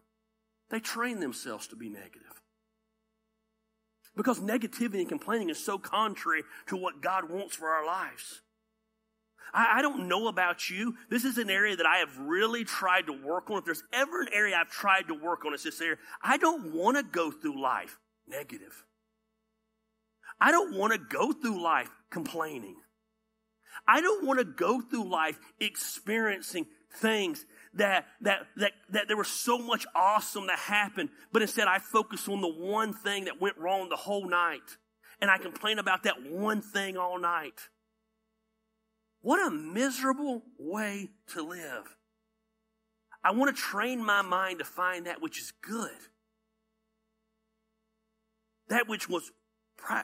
[0.71, 2.43] They train themselves to be negative.
[4.17, 8.43] Because negativity and complaining is so contrary to what God wants for our lives.
[9.55, 10.95] I, I, don't know about you.
[11.11, 13.59] This is an area that I have really tried to work on.
[13.59, 15.97] If there's ever an area I've tried to work on, it's this area.
[16.23, 18.85] I don't want to go through life negative.
[20.41, 22.77] I don't want to go through life complaining.
[23.87, 26.67] I don't want to go through life experiencing
[26.97, 31.79] things that, that, that, that there was so much awesome that happened, but instead I
[31.79, 34.77] focus on the one thing that went wrong the whole night.
[35.21, 37.69] And I complain about that one thing all night.
[39.21, 41.97] What a miserable way to live.
[43.25, 45.91] I want to train my mind to find that which is good.
[48.69, 49.31] That which was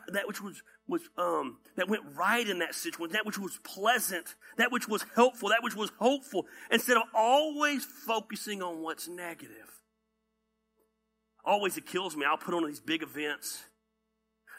[0.09, 4.35] that which was was um that went right in that situation, that which was pleasant,
[4.57, 9.81] that which was helpful, that which was hopeful, instead of always focusing on what's negative.
[11.45, 12.25] Always it kills me.
[12.25, 13.63] I'll put on these big events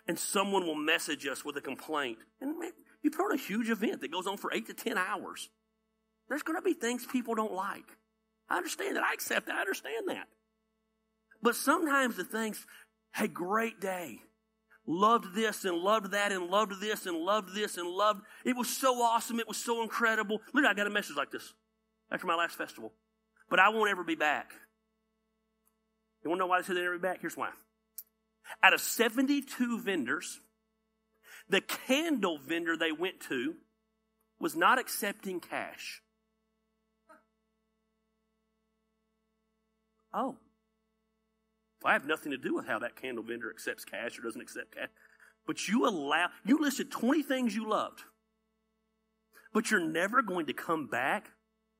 [0.07, 2.17] and someone will message us with a complaint.
[2.41, 2.55] And
[3.03, 5.49] you put on a huge event that goes on for eight to ten hours.
[6.27, 7.85] There's going to be things people don't like.
[8.49, 9.03] I understand that.
[9.03, 9.55] I accept that.
[9.55, 10.27] I understand that.
[11.41, 12.65] But sometimes the things,
[13.13, 14.19] hey, great day.
[14.91, 18.23] Loved this and loved that and loved this and loved this and loved.
[18.43, 19.39] It was so awesome.
[19.39, 20.41] It was so incredible.
[20.51, 21.53] Look, I got a message like this
[22.11, 22.91] after my last festival.
[23.51, 24.49] But I won't ever be back.
[26.23, 27.21] You want to know why I said they never be back?
[27.21, 27.51] Here's why.
[28.63, 30.39] Out of 72 vendors,
[31.47, 33.57] the candle vendor they went to
[34.39, 36.01] was not accepting cash.
[40.11, 40.37] Oh.
[41.83, 44.75] I have nothing to do with how that candle vendor accepts cash or doesn't accept
[44.75, 44.89] cash.
[45.47, 48.01] But you allow, you listed 20 things you loved.
[49.53, 51.31] But you're never going to come back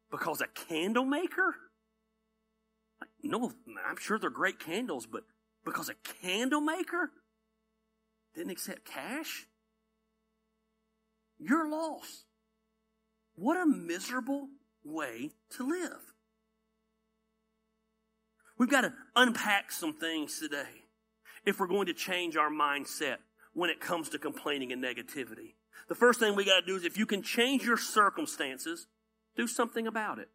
[0.09, 1.55] because a candle maker?
[3.21, 3.51] No,
[3.87, 5.23] I'm sure they're great candles, but
[5.65, 7.11] because a candle maker
[8.33, 9.45] didn't accept cash?
[11.37, 12.25] You're lost.
[13.35, 14.49] What a miserable
[14.83, 16.13] way to live.
[18.59, 20.67] We've got to unpack some things today
[21.45, 23.17] if we're going to change our mindset
[23.53, 25.55] when it comes to complaining and negativity.
[25.87, 28.85] The first thing we got to do is if you can change your circumstances,
[29.37, 30.27] do something about it.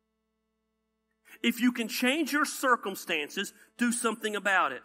[1.42, 4.82] If you can change your circumstances, do something about it.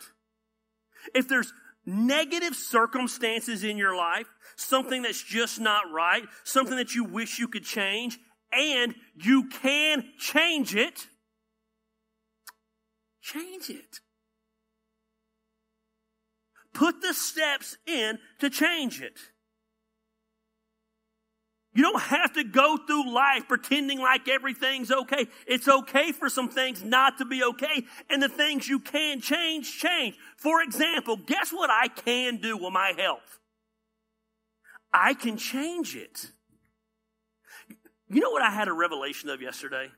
[1.16, 1.54] If there's
[1.86, 4.28] negative circumstances in your life,
[4.58, 8.20] something that's just not right, something that you wish you could change,
[8.52, 11.08] and you can change it,
[13.22, 14.00] Change it.
[16.74, 19.18] Put the steps in to change it.
[21.74, 25.28] You don't have to go through life pretending like everything's okay.
[25.48, 29.78] It's okay for some things not to be okay, and the things you can change,
[29.78, 30.16] change.
[30.38, 33.40] For example, guess what I can do with my health?
[34.92, 36.32] I can change it.
[38.10, 39.90] You know what I had a revelation of yesterday?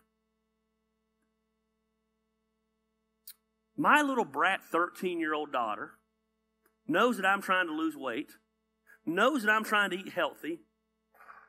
[3.81, 5.93] My little brat 13 year old daughter
[6.87, 8.31] knows that I'm trying to lose weight,
[9.07, 10.59] knows that I'm trying to eat healthy,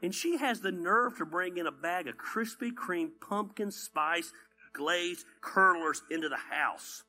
[0.02, 4.32] and she has the nerve to bring in a bag of Krispy Kreme pumpkin spice
[4.72, 7.02] glazed curlers into the house.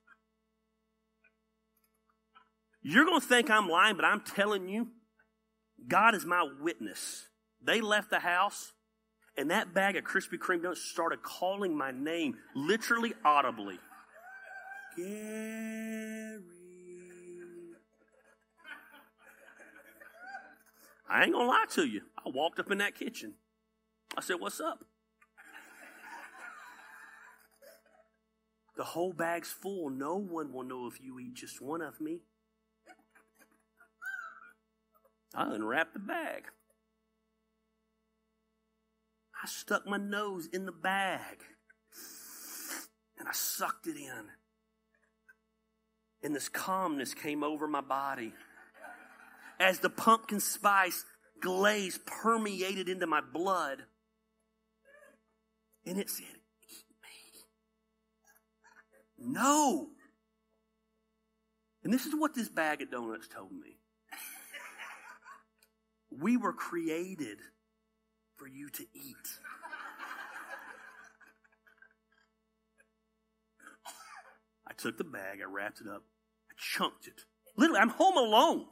[2.82, 4.90] You're going to think I'm lying, but I'm telling you,
[5.88, 7.30] God is my witness.
[7.66, 8.74] They left the house,
[9.38, 13.80] and that bag of Krispy Kreme donuts started calling my name, literally audibly.
[14.96, 16.40] Gary.
[21.10, 22.02] I ain't gonna lie to you.
[22.18, 23.36] I walked up in that kitchen.
[24.18, 24.84] I said, What's up?
[28.76, 29.90] The whole bag's full.
[29.90, 32.22] No one will know if you eat just one of me.
[35.36, 36.46] I unwrapped the bag.
[39.44, 41.44] I stuck my nose in the bag
[43.20, 44.30] and I sucked it in
[46.24, 48.34] and this calmness came over my body.
[49.60, 51.06] As the pumpkin spice
[51.42, 53.84] glaze permeated into my blood,
[55.86, 56.26] and it said,
[56.70, 57.42] Eat me.
[59.34, 59.90] No.
[61.84, 63.78] And this is what this bag of donuts told me.
[66.10, 67.40] We were created
[68.38, 69.16] for you to eat.
[74.68, 76.04] I took the bag, I wrapped it up,
[76.64, 77.22] chunked it.
[77.58, 78.66] Literally, I'm home alone.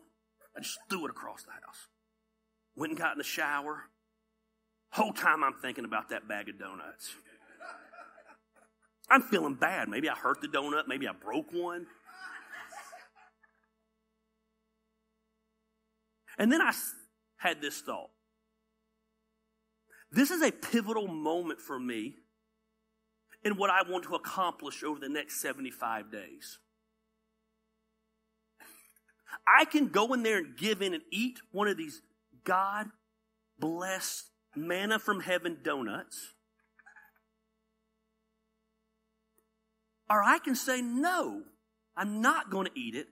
[0.55, 1.87] I just threw it across the house.
[2.75, 3.83] Went and got in the shower.
[4.91, 7.13] Whole time I'm thinking about that bag of donuts.
[9.09, 9.89] I'm feeling bad.
[9.89, 10.87] Maybe I hurt the donut.
[10.87, 11.85] Maybe I broke one.
[16.37, 16.73] And then I
[17.37, 18.09] had this thought.
[20.11, 22.15] This is a pivotal moment for me
[23.43, 26.59] in what I want to accomplish over the next 75 days.
[29.47, 32.01] I can go in there and give in and eat one of these
[32.43, 32.87] God
[33.59, 34.25] blessed
[34.55, 36.33] manna from heaven donuts.
[40.09, 41.43] Or I can say, no,
[41.95, 43.07] I'm not going to eat it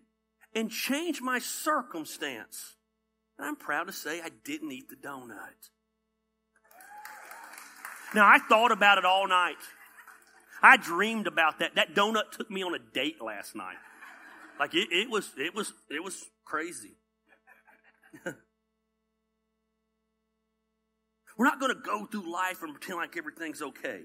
[0.53, 2.75] and change my circumstance.
[3.37, 5.69] And I'm proud to say I didn't eat the donut.
[8.13, 9.55] Now, I thought about it all night.
[10.61, 11.75] I dreamed about that.
[11.75, 13.77] That donut took me on a date last night.
[14.59, 16.97] Like it, it was, it was, it was crazy.
[21.37, 24.01] We're not going to go through life and pretend like everything's okay.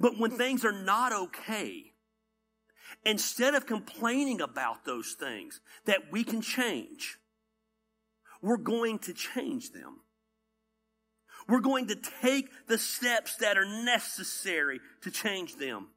[0.00, 1.92] But when things are not okay,
[3.04, 7.18] instead of complaining about those things that we can change,
[8.40, 10.00] we're going to change them.
[11.48, 15.88] We're going to take the steps that are necessary to change them.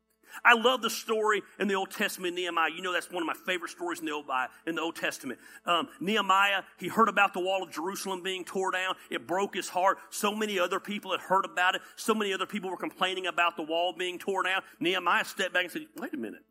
[0.44, 2.70] I love the story in the Old Testament, Nehemiah.
[2.76, 4.26] You know that's one of my favorite stories in the Old,
[4.68, 5.40] in the Old Testament.
[5.66, 8.96] Um, Nehemiah, he heard about the wall of Jerusalem being torn down.
[9.10, 9.98] It broke his heart.
[10.10, 11.82] So many other people had heard about it.
[11.96, 14.62] So many other people were complaining about the wall being torn down.
[14.80, 16.44] Nehemiah stepped back and said, wait a minute.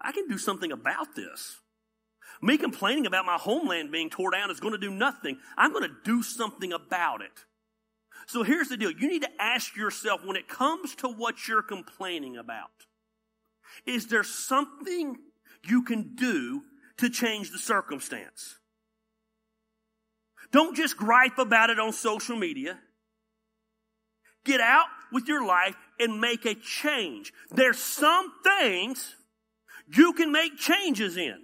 [0.00, 1.58] I can do something about this.
[2.40, 5.38] Me complaining about my homeland being torn down is going to do nothing.
[5.56, 7.44] I'm going to do something about it.
[8.26, 8.90] So here's the deal.
[8.90, 12.70] You need to ask yourself when it comes to what you're complaining about,
[13.86, 15.16] is there something
[15.64, 16.62] you can do
[16.98, 18.58] to change the circumstance?
[20.50, 22.78] Don't just gripe about it on social media.
[24.44, 27.32] Get out with your life and make a change.
[27.50, 29.14] There's some things
[29.96, 31.42] you can make changes in.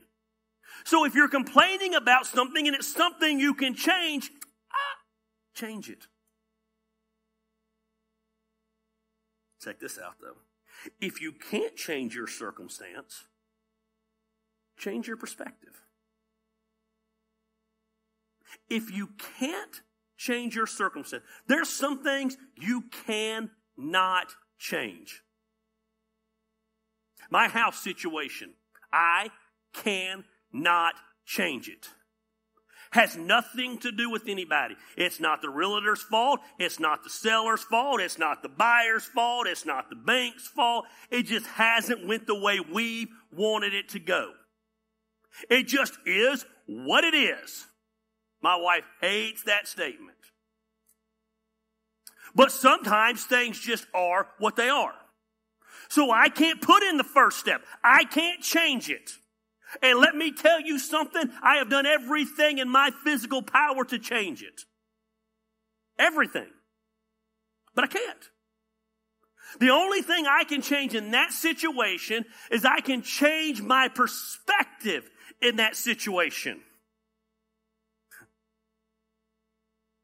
[0.85, 4.31] So if you're complaining about something and it's something you can change,
[4.73, 4.99] ah,
[5.55, 6.07] change it.
[9.63, 10.37] Check this out though.
[11.01, 13.25] If you can't change your circumstance,
[14.77, 15.83] change your perspective.
[18.71, 19.83] If you can't
[20.17, 25.23] change your circumstance, there's some things you cannot change.
[27.31, 28.55] My house situation,
[28.93, 29.31] I
[29.73, 30.95] cannot
[31.27, 31.89] change it
[32.91, 34.77] has nothing to do with anybody.
[34.97, 36.41] It's not the realtor's fault.
[36.59, 38.01] It's not the seller's fault.
[38.01, 39.47] It's not the buyer's fault.
[39.47, 40.87] It's not the bank's fault.
[41.11, 44.33] It just hasn't went the way we wanted it to go.
[45.51, 47.67] It just is what it is.
[48.43, 50.17] My wife hates that statement.
[52.35, 54.95] But sometimes things just are what they are.
[55.89, 57.63] So I can't put in the first step.
[57.83, 59.11] I can't change it.
[59.83, 63.99] And let me tell you something, I have done everything in my physical power to
[63.99, 64.63] change it.
[65.99, 66.49] Everything.
[67.75, 68.31] But I can't.
[69.61, 75.09] The only thing I can change in that situation is I can change my perspective
[75.41, 76.61] in that situation.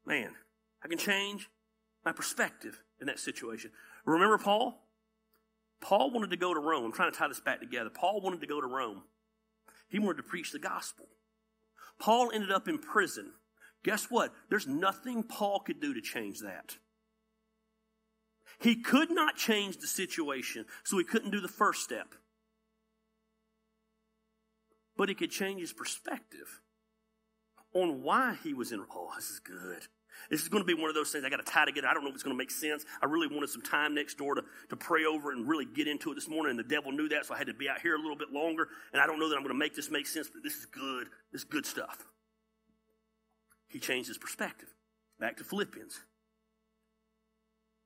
[0.05, 0.31] Man,
[0.83, 1.49] I can change
[2.03, 3.71] my perspective in that situation.
[4.05, 4.81] Remember Paul?
[5.81, 6.85] Paul wanted to go to Rome.
[6.85, 7.89] I'm trying to tie this back together.
[7.89, 9.03] Paul wanted to go to Rome.
[9.95, 11.05] He wanted to preach the gospel.
[12.01, 13.31] Paul ended up in prison.
[13.85, 14.33] Guess what?
[14.49, 16.75] There's nothing Paul could do to change that.
[18.59, 22.13] He could not change the situation, so he couldn't do the first step.
[24.97, 26.59] But he could change his perspective
[27.73, 28.83] on why he was in.
[28.93, 29.87] Oh, this is good.
[30.29, 31.87] This is going to be one of those things I got to tie together.
[31.87, 32.85] I don't know if it's going to make sense.
[33.01, 36.11] I really wanted some time next door to, to pray over and really get into
[36.11, 37.95] it this morning, and the devil knew that, so I had to be out here
[37.95, 38.67] a little bit longer.
[38.93, 40.65] And I don't know that I'm going to make this make sense, but this is
[40.65, 41.07] good.
[41.31, 42.05] This is good stuff.
[43.67, 44.69] He changed his perspective.
[45.19, 45.99] Back to Philippians.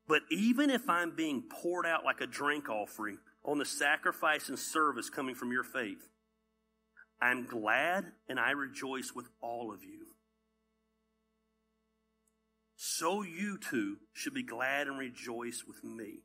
[0.08, 4.58] But even if I'm being poured out like a drink offering on the sacrifice and
[4.58, 6.10] service coming from your faith,
[7.22, 10.09] I'm glad and I rejoice with all of you
[12.82, 16.20] so you too should be glad and rejoice with me.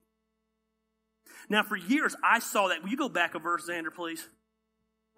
[1.49, 2.81] Now, for years, I saw that.
[2.81, 4.29] Will you go back a verse, Xander, please?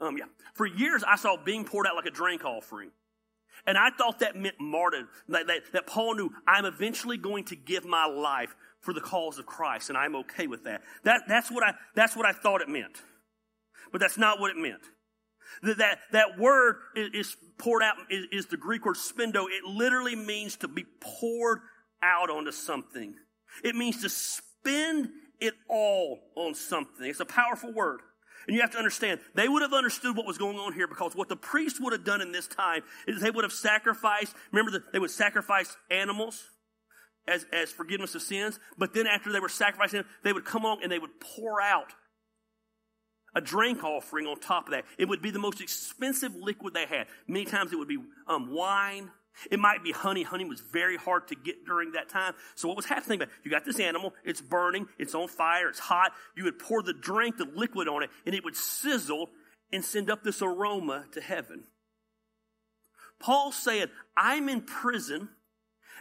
[0.01, 0.25] Um, yeah.
[0.55, 2.91] For years, I saw being poured out like a drink offering.
[3.67, 7.57] And I thought that meant martyrdom, that, that, that Paul knew I'm eventually going to
[7.57, 10.81] give my life for the cause of Christ, and I'm okay with that.
[11.05, 13.03] that that's, what I, that's what I thought it meant.
[13.93, 14.83] But that's not what it meant.
[15.63, 19.45] That, that, that word is, poured out, is, is the Greek word spendo.
[19.45, 21.61] It literally means to be poured
[22.03, 23.15] out onto something.
[23.65, 27.07] It means to spend it all on something.
[27.07, 28.01] It's a powerful word.
[28.47, 31.17] And you have to understand, they would have understood what was going on here because
[31.17, 34.71] what the priest would have done in this time is they would have sacrificed, remember
[34.73, 36.45] that they would sacrifice animals
[37.27, 40.81] as, as forgiveness of sins, but then after they were sacrificing, they would come along
[40.83, 41.93] and they would pour out
[43.37, 44.85] a drink offering on top of that.
[44.99, 47.07] It would be the most expensive liquid they had.
[47.29, 49.11] Many times it would be um, wine,
[49.51, 50.23] It might be honey.
[50.23, 52.35] Honey was very hard to get during that time.
[52.55, 53.23] So what was happening?
[53.45, 54.15] You got this animal.
[54.25, 54.89] It's burning.
[54.99, 55.69] It's on fire.
[55.69, 56.13] It's hot.
[56.37, 59.29] You would pour the drink, the liquid on it, and it would sizzle
[59.73, 61.65] and send up this aroma to heaven.
[63.19, 65.29] Paul said, I'm in prison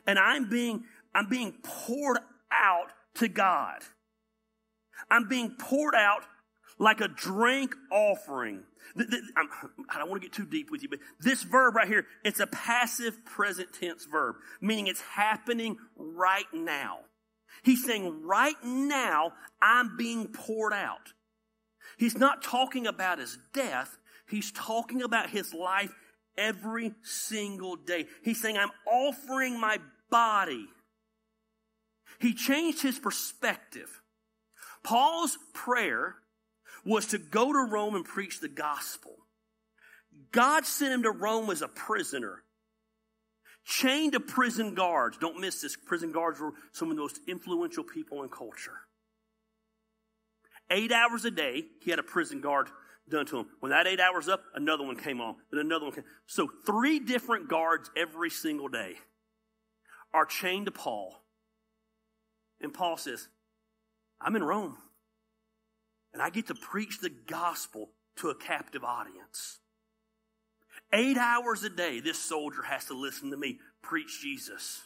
[0.05, 0.83] and I'm being,
[1.13, 2.19] I'm being poured
[2.51, 3.79] out to God.
[5.09, 6.23] I'm being poured out
[6.78, 8.63] like a drink offering.
[8.97, 12.39] I don't want to get too deep with you, but this verb right here, it's
[12.39, 16.99] a passive present tense verb, meaning it's happening right now.
[17.63, 21.13] He's saying, right now, I'm being poured out.
[21.97, 23.97] He's not talking about his death.
[24.28, 25.93] He's talking about his life
[26.38, 28.07] every single day.
[28.23, 29.78] He's saying, I'm offering my
[30.09, 30.67] body.
[32.19, 34.01] He changed his perspective.
[34.84, 36.15] Paul's prayer
[36.86, 39.13] was to go to Rome and preach the gospel.
[40.31, 42.43] God sent him to Rome as a prisoner,
[43.65, 45.17] chained to prison guards.
[45.17, 45.75] Don't miss this.
[45.75, 48.79] Prison guards were some of the most influential people in culture.
[50.69, 52.67] Eight hours a day, he had a prison guard
[53.09, 53.47] done to him.
[53.59, 56.05] When that eight hours up, another one came on, and another one came.
[56.27, 58.95] So three different guards every single day
[60.13, 61.21] are chained to Paul.
[62.61, 63.27] And Paul says,
[64.19, 64.77] I'm in Rome
[66.16, 69.59] and I get to preach the gospel to a captive audience.
[70.93, 74.82] Eight hours a day, this soldier has to listen to me preach Jesus.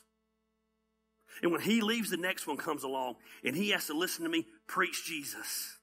[1.43, 4.29] And when he leaves, the next one comes along and he has to listen to
[4.29, 5.77] me preach Jesus.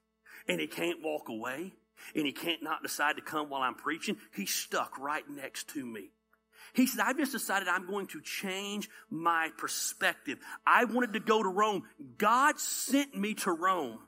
[0.48, 1.74] And he can't walk away
[2.16, 4.16] and he can't not decide to come while I'm preaching.
[4.34, 6.10] He's stuck right next to me.
[6.74, 10.38] He said, I've just decided I'm going to change my perspective.
[10.66, 11.84] I wanted to go to Rome.
[12.18, 14.00] God sent me to Rome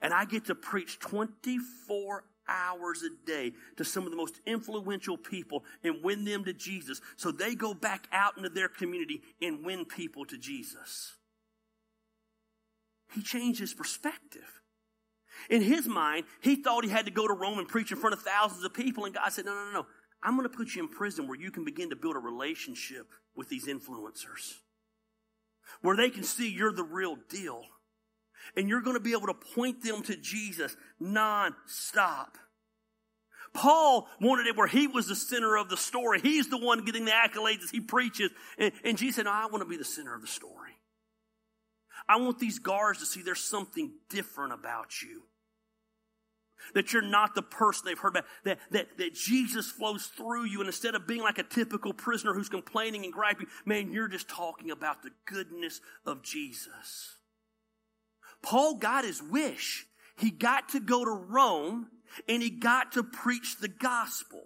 [0.00, 5.16] and I get to preach 24 hours a day to some of the most influential
[5.16, 7.00] people and win them to Jesus.
[7.16, 11.14] So they go back out into their community and win people to Jesus.
[13.14, 14.62] He changed his perspective.
[15.48, 18.14] In his mind, he thought he had to go to Rome and preach in front
[18.14, 19.86] of thousands of people, and God said, No, no, no, no.
[20.22, 23.06] I'm going to put you in prison where you can begin to build a relationship
[23.36, 24.56] with these influencers,
[25.80, 27.62] where they can see you're the real deal
[28.56, 32.36] and you're going to be able to point them to Jesus non-stop.
[33.54, 36.20] Paul wanted it where he was the center of the story.
[36.20, 38.30] He's the one getting the accolades as he preaches.
[38.58, 40.72] And, and Jesus said, no, I want to be the center of the story.
[42.08, 45.22] I want these guards to see there's something different about you.
[46.74, 48.24] That you're not the person they've heard about.
[48.44, 50.60] That, that, that Jesus flows through you.
[50.60, 54.28] And instead of being like a typical prisoner who's complaining and griping, man, you're just
[54.28, 57.17] talking about the goodness of Jesus.
[58.42, 59.86] Paul got his wish.
[60.16, 61.88] He got to go to Rome
[62.28, 64.44] and he got to preach the gospel.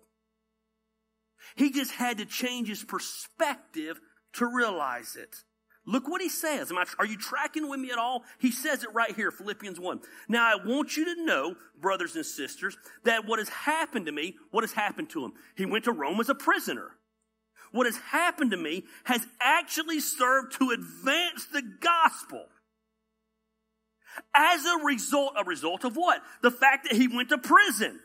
[1.57, 4.01] He just had to change his perspective
[4.35, 5.37] to realize it.
[5.85, 6.71] Look what he says.
[6.71, 8.23] I, are you tracking with me at all?
[8.39, 10.01] He says it right here, Philippians 1.
[10.29, 14.37] Now I want you to know, brothers and sisters, that what has happened to me,
[14.53, 15.33] what has happened to him?
[15.57, 16.93] He went to Rome as a prisoner.
[17.73, 22.45] What has happened to me has actually served to advance the gospel.
[24.35, 26.23] As a result, a result of what?
[26.43, 28.01] The fact that he went to prison.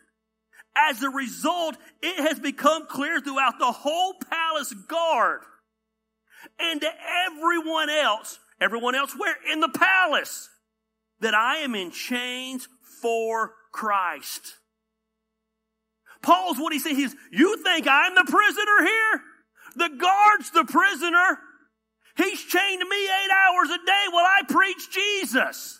[0.75, 5.41] As a result, it has become clear throughout the whole palace guard
[6.59, 6.89] and to
[7.25, 9.35] everyone else, everyone else where?
[9.51, 10.49] In the palace,
[11.19, 12.67] that I am in chains
[13.01, 14.55] for Christ.
[16.21, 16.97] Paul's what he says.
[16.97, 19.21] He's, you think I'm the prisoner here?
[19.75, 21.39] The guard's the prisoner.
[22.17, 25.79] He's chained to me eight hours a day while I preach Jesus.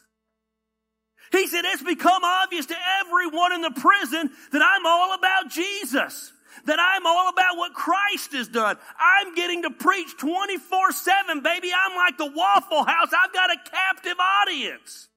[1.32, 6.32] He said, it's become obvious to everyone in the prison that I'm all about Jesus.
[6.66, 8.78] That I'm all about what Christ has done.
[9.00, 11.70] I'm getting to preach 24 7, baby.
[11.72, 13.10] I'm like the Waffle House.
[13.16, 15.08] I've got a captive audience.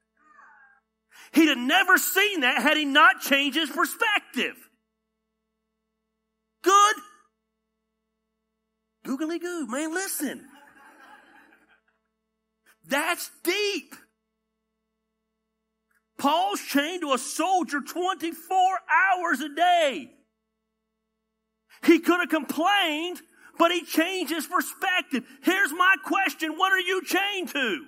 [1.33, 4.57] He'd have never seen that had he not changed his perspective.
[6.63, 6.97] Good?
[9.05, 10.45] Googly goo, man, listen.
[12.87, 13.95] That's deep.
[16.21, 20.11] Paul's chained to a soldier 24 hours a day.
[21.87, 23.23] He could have complained,
[23.59, 25.25] but he changed his perspective.
[25.43, 26.59] Here's my question.
[26.59, 27.87] What are you chained to?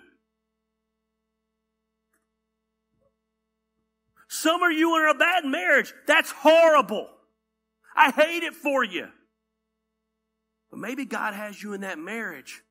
[4.31, 5.93] Some of you are in a bad marriage.
[6.07, 7.09] That's horrible.
[7.95, 9.09] I hate it for you.
[10.71, 12.63] But maybe God has you in that marriage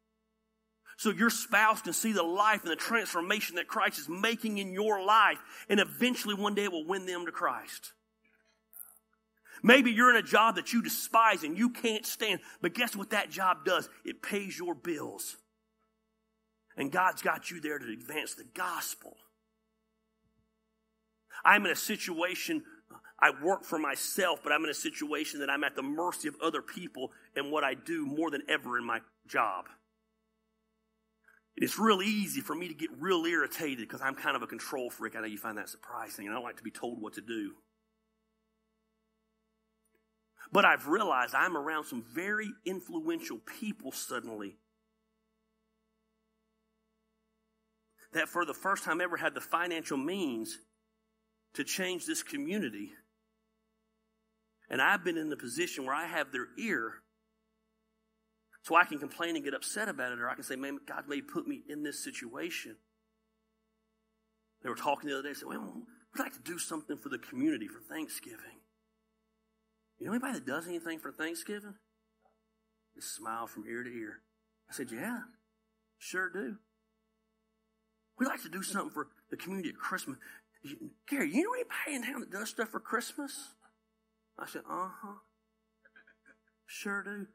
[1.02, 4.72] so your spouse can see the life and the transformation that Christ is making in
[4.72, 7.94] your life, and eventually one day it will win them to Christ.
[9.64, 13.10] Maybe you're in a job that you despise and you can't stand, but guess what
[13.10, 13.90] that job does?
[14.06, 15.38] It pays your bills.
[16.78, 19.18] And God's got you there to advance the gospel.
[21.44, 22.62] I'm in a situation,
[23.20, 26.36] I work for myself, but I'm in a situation that I'm at the mercy of
[26.44, 29.66] other people and what I do more than ever in my job.
[31.62, 34.48] And it's real easy for me to get real irritated because I'm kind of a
[34.48, 35.16] control freak.
[35.16, 37.22] I know you find that surprising, and I don't like to be told what to
[37.22, 37.52] do.
[40.52, 44.58] But I've realized I'm around some very influential people suddenly
[48.14, 50.58] that for the first time ever had the financial means
[51.54, 52.90] to change this community.
[54.68, 57.04] And I've been in the position where I have their ear
[58.64, 61.06] so I can complain and get upset about it, or I can say, man, God
[61.08, 62.76] may put me in this situation.
[64.64, 65.74] They were talking the other day, they said, well,
[66.14, 68.62] we'd like to do something for the community for Thanksgiving.
[70.00, 71.76] You know anybody that does anything for Thanksgiving?
[72.96, 74.20] They smile from ear to ear.
[74.70, 75.22] I said, yeah,
[75.98, 76.58] sure do.
[78.20, 80.18] We'd like to do something for the community at Christmas.
[81.10, 83.50] Gary, you know anybody in town that does stuff for Christmas?
[84.38, 85.14] I said, uh huh.
[86.68, 87.28] Sure do.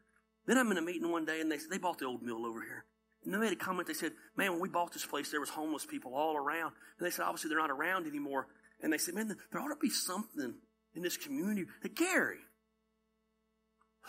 [0.47, 2.63] Then I'm in a meeting one day and they, they bought the old mill over
[2.63, 2.85] here.
[3.25, 3.89] And they made a comment.
[3.89, 6.73] They said, man, when we bought this place, there was homeless people all around.
[6.99, 8.47] And they said, obviously they're not around anymore.
[8.81, 10.55] And they said, man, there ought to be something
[10.95, 11.67] in this community.
[11.83, 12.39] That Gary,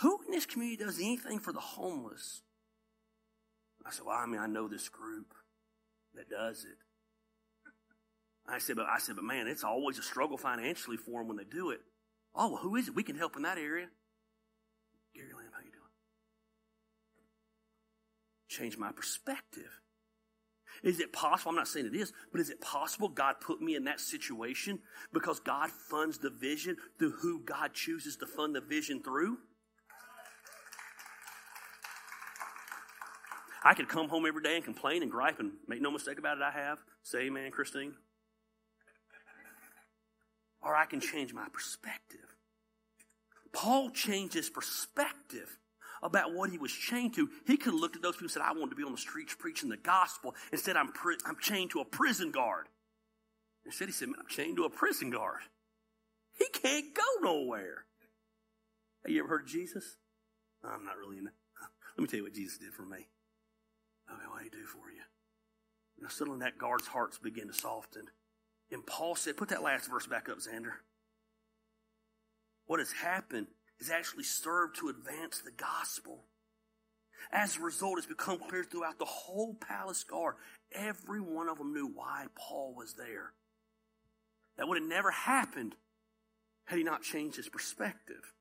[0.02, 2.42] who in this community does anything for the homeless?
[3.86, 5.34] I said, well, I mean, I know this group
[6.14, 6.78] that does it.
[8.50, 11.38] I said, but I said, but man, it's always a struggle financially for them when
[11.38, 11.82] they do it.
[12.36, 12.96] Oh, well, who is it?
[12.96, 13.88] We can help in that area.
[18.58, 19.82] Change my perspective.
[20.84, 21.49] Is it possible?
[21.49, 24.80] I'm not saying it is, but is it possible God put me in that situation
[25.14, 29.38] because God funds the vision through who God chooses to fund the vision through?
[33.64, 36.38] I could come home every day and complain and gripe and make no mistake about
[36.38, 36.80] it, I have.
[37.03, 37.93] Say amen, Christine.
[40.62, 42.20] Or I can change my perspective.
[43.51, 45.58] Paul changed his perspective
[46.02, 47.30] about what he was chained to.
[47.45, 48.98] He could have looked at those people and said, I want to be on the
[48.98, 50.36] streets preaching the gospel.
[50.52, 52.68] Instead, I'm, pri- I'm chained to a prison guard.
[53.66, 55.41] Instead, he said, Man, I'm chained to a prison guard.
[56.34, 57.86] He can't go nowhere.
[59.04, 59.98] Have you ever heard of Jesus?
[60.64, 61.34] I'm not really in it.
[61.98, 63.08] Let me tell you what Jesus did for me.
[64.10, 65.02] Okay, what did he do for you?
[66.00, 68.04] Now, suddenly that guard's hearts begin to soften.
[68.72, 70.74] And Paul said, put that last verse back up, Xander.
[72.66, 73.48] What has happened
[73.80, 76.24] is actually served to advance the gospel.
[77.32, 80.36] As a result, it's become clear throughout the whole palace guard.
[80.72, 83.34] Every one of them knew why Paul was there.
[84.58, 85.76] That would have never happened
[86.66, 88.34] had he not changed his perspective.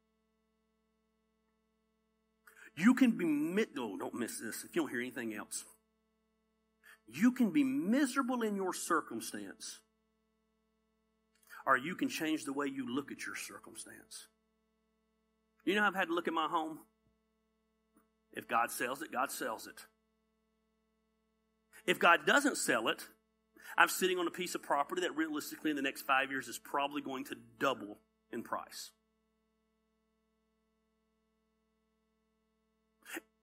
[2.76, 5.64] You can be, oh, don't miss this if you don't hear anything else.
[7.06, 9.78] You can be miserable in your circumstance,
[11.64, 14.26] or you can change the way you look at your circumstance.
[15.66, 16.78] You know, I've had to look at my home.
[18.32, 19.84] If God sells it, God sells it.
[21.86, 23.06] If God doesn't sell it,
[23.76, 26.58] I'm sitting on a piece of property that realistically in the next five years is
[26.58, 27.98] probably going to double
[28.32, 28.90] in price.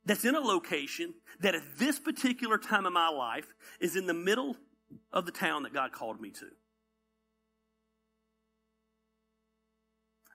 [0.06, 3.48] that's in a location that at this particular time of my life
[3.80, 4.58] is in the middle
[5.12, 6.46] of the town that God called me to.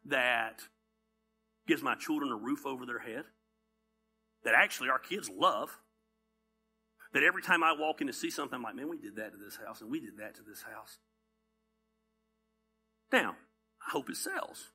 [0.06, 0.62] That
[1.68, 3.24] gives my children a roof over their head.
[4.44, 5.78] That actually our kids love.
[7.12, 9.32] That every time I walk in to see something, I'm like, man, we did that
[9.32, 10.98] to this house and we did that to this house.
[13.12, 13.36] Now,
[13.86, 14.70] I hope it sells.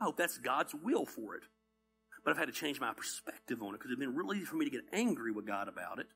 [0.00, 1.42] I hope that's God's will for it.
[2.24, 4.56] But I've had to change my perspective on it because it's been really easy for
[4.56, 6.06] me to get angry with God about it.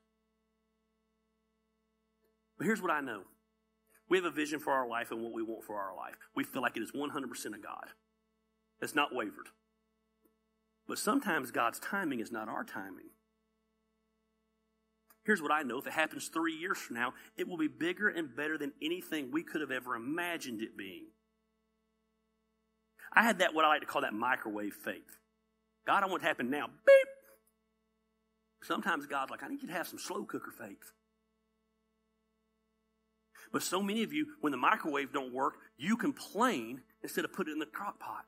[2.57, 3.21] But here's what I know
[4.09, 6.15] we have a vision for our life and what we want for our life.
[6.35, 7.13] We feel like it is 100%
[7.45, 7.85] of God.
[8.81, 9.49] It's not wavered.
[10.89, 13.11] But sometimes God's timing is not our timing.
[15.23, 18.09] Here's what I know if it happens three years from now, it will be bigger
[18.09, 21.05] and better than anything we could have ever imagined it being.
[23.13, 25.19] I had that, what I like to call that microwave faith.
[25.85, 26.65] God, I want it to happen now.
[26.65, 27.07] Beep.
[28.63, 30.91] Sometimes God's like, I need you to have some slow cooker faith.
[33.53, 37.47] But so many of you, when the microwave don't work, you complain instead of put
[37.47, 38.25] it in the crock pot.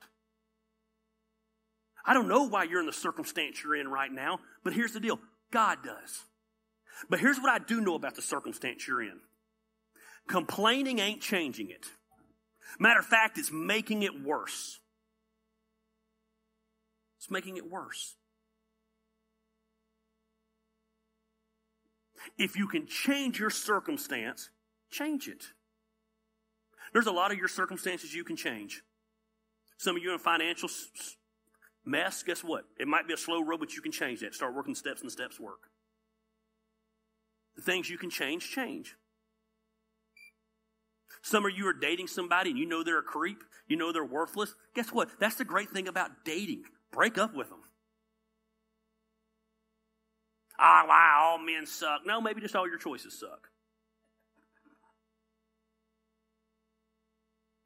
[2.06, 4.99] I don't know why you're in the circumstance you're in right now, but here's the
[4.99, 5.20] deal.
[5.52, 6.24] God does.
[7.10, 9.20] But here's what I do know about the circumstance you're in.
[10.28, 11.86] Complaining ain't changing it.
[12.80, 14.80] Matter of fact, it's making it worse.
[17.18, 18.16] It's making it worse.
[22.38, 24.49] If you can change your circumstance,
[24.91, 25.43] change it.
[26.93, 28.82] There's a lot of your circumstances you can change.
[29.78, 30.70] Some of you in financial
[31.86, 32.66] mess, guess what?
[32.80, 34.34] It might be a slow road, but you can change that.
[34.34, 35.70] Start working steps and the steps work.
[37.56, 38.96] The things you can change, change.
[41.22, 44.06] Some of you are dating somebody and you know they're a creep, you know they're
[44.06, 44.56] worthless.
[44.74, 45.10] Guess what?
[45.20, 46.64] That's the great thing about dating.
[46.92, 47.60] Break up with them.
[50.60, 52.02] Ah, why all men suck.
[52.06, 53.50] No, maybe just all your choices suck.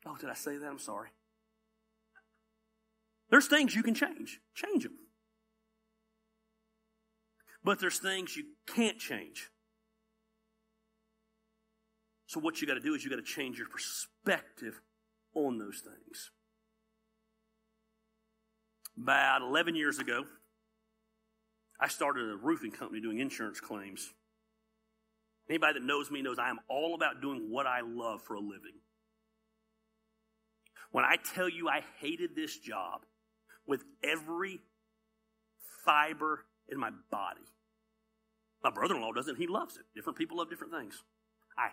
[0.06, 0.68] Oh, did I say that?
[0.68, 1.10] I'm sorry.
[3.30, 4.40] There's things you can change.
[4.54, 4.98] Change them.
[7.64, 9.50] But there's things you can't change.
[12.28, 14.82] So what you got to do is you got to change your perspective
[15.34, 16.32] on those things.
[19.02, 20.26] About 11 years ago,
[21.80, 24.14] I started a roofing company doing insurance claims.
[25.50, 28.40] Anybody that knows me knows I am all about doing what I love for a
[28.40, 28.80] living.
[30.92, 33.02] When I tell you I hated this job
[33.68, 34.62] with every
[35.86, 37.42] fiber in my body,
[38.64, 39.84] my brother in law doesn't, he loves it.
[39.94, 41.04] Different people love different things.
[41.58, 41.70] I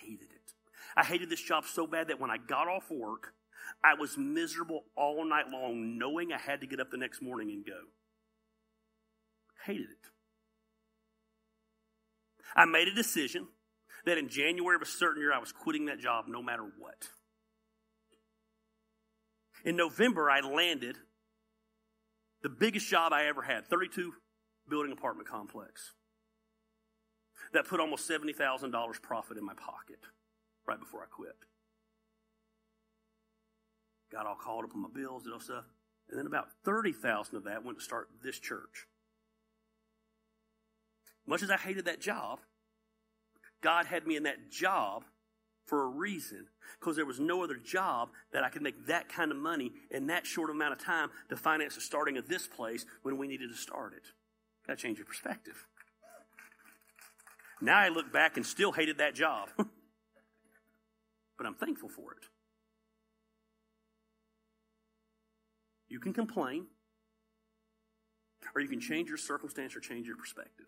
[0.00, 0.52] hated it.
[0.96, 3.34] I hated this job so bad that when I got off work,
[3.82, 7.50] I was miserable all night long, knowing I had to get up the next morning
[7.50, 7.80] and go.
[9.66, 10.06] Hated it.
[12.56, 13.48] I made a decision
[14.04, 17.08] that in January of a certain year, I was quitting that job no matter what.
[19.64, 20.96] In November, I landed
[22.42, 24.12] the biggest job I ever had 32
[24.68, 25.92] building apartment complex
[27.52, 29.98] that put almost $70,000 profit in my pocket
[30.66, 31.36] right before I quit.
[34.12, 35.64] Got all called up on my bills and all stuff.
[36.08, 38.86] And then about 30,000 of that went to start this church.
[41.26, 42.40] Much as I hated that job,
[43.62, 45.04] God had me in that job
[45.70, 46.48] for a reason
[46.78, 50.08] because there was no other job that I could make that kind of money in
[50.08, 53.50] that short amount of time to finance the starting of this place when we needed
[53.50, 54.02] to start it.
[54.66, 55.66] Got to change your perspective.
[57.62, 59.48] Now I look back and still hated that job.
[59.56, 59.68] but
[61.46, 62.24] I'm thankful for it.
[65.88, 66.66] You can complain,
[68.54, 70.66] or you can change your circumstance or change your perspective.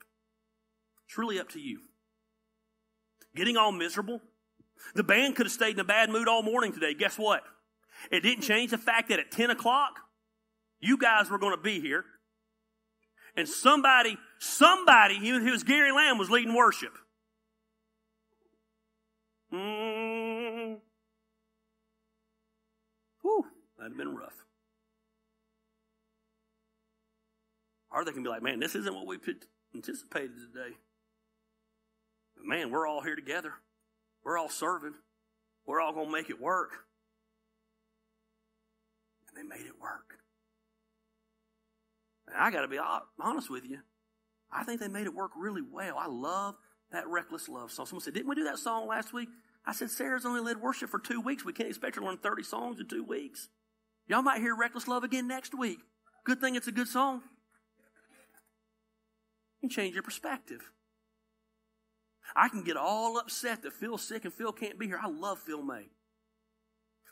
[1.09, 1.81] It's really up to you.
[3.35, 4.21] Getting all miserable.
[4.95, 6.95] The band could have stayed in a bad mood all morning today.
[6.95, 7.43] Guess what?
[8.11, 10.01] It didn't change the fact that at 10 o'clock,
[10.81, 12.05] you guys were going to be here
[13.37, 16.93] and somebody, somebody, even if it was Gary Lamb, was leading worship.
[19.53, 20.79] Mm.
[23.23, 23.45] Whew,
[23.79, 24.35] that'd have been rough.
[27.91, 29.19] Or they can be like, man, this isn't what we
[29.75, 30.75] anticipated today.
[32.37, 33.53] But man, we're all here together.
[34.25, 34.95] We're all serving.
[35.67, 36.71] We're all going to make it work.
[39.29, 40.19] And they made it work.
[42.37, 42.79] I got to be
[43.21, 43.79] honest with you.
[44.51, 45.97] I think they made it work really well.
[45.99, 46.57] I love
[46.93, 47.87] that reckless love song.
[47.87, 49.29] Someone said, Didn't we do that song last week?
[49.65, 51.45] I said, Sarah's only led worship for two weeks.
[51.45, 53.49] We can't expect her to learn 30 songs in two weeks.
[54.09, 55.79] Y'all might hear Reckless Love again next week.
[56.25, 57.23] Good thing it's a good song.
[59.63, 60.73] You change your perspective.
[62.35, 65.01] I can get all upset that Phil's sick and Phil can't be here.
[65.03, 65.89] I love Phil May.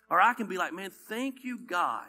[0.09, 2.09] Or I can be like, man, thank you, God,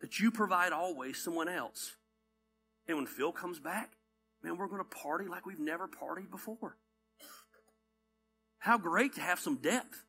[0.00, 1.96] that you provide always someone else.
[2.86, 3.92] And when Phil comes back,
[4.42, 6.76] man, we're going to party like we've never partied before.
[8.58, 10.04] How great to have some depth.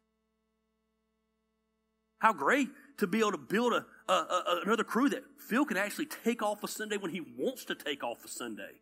[2.20, 5.78] How great to be able to build a, a, a, another crew that Phil can
[5.78, 8.82] actually take off a Sunday when he wants to take off a Sunday.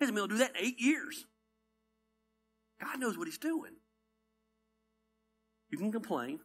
[0.00, 1.26] He hasn't been able to do that in eight years.
[2.82, 3.72] God knows what he's doing.
[5.68, 6.40] You can complain.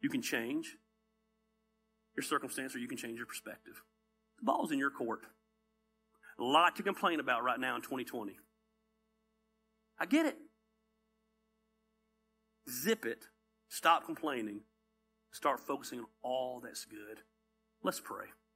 [0.00, 0.76] You can change
[2.16, 3.82] your circumstance or you can change your perspective.
[4.38, 5.22] The ball's in your court.
[6.38, 8.36] A lot to complain about right now in 2020.
[9.98, 10.36] I get it.
[12.70, 13.24] Zip it.
[13.68, 14.60] Stop complaining.
[15.32, 17.18] Start focusing on all that's good.
[17.82, 18.26] Let's pray.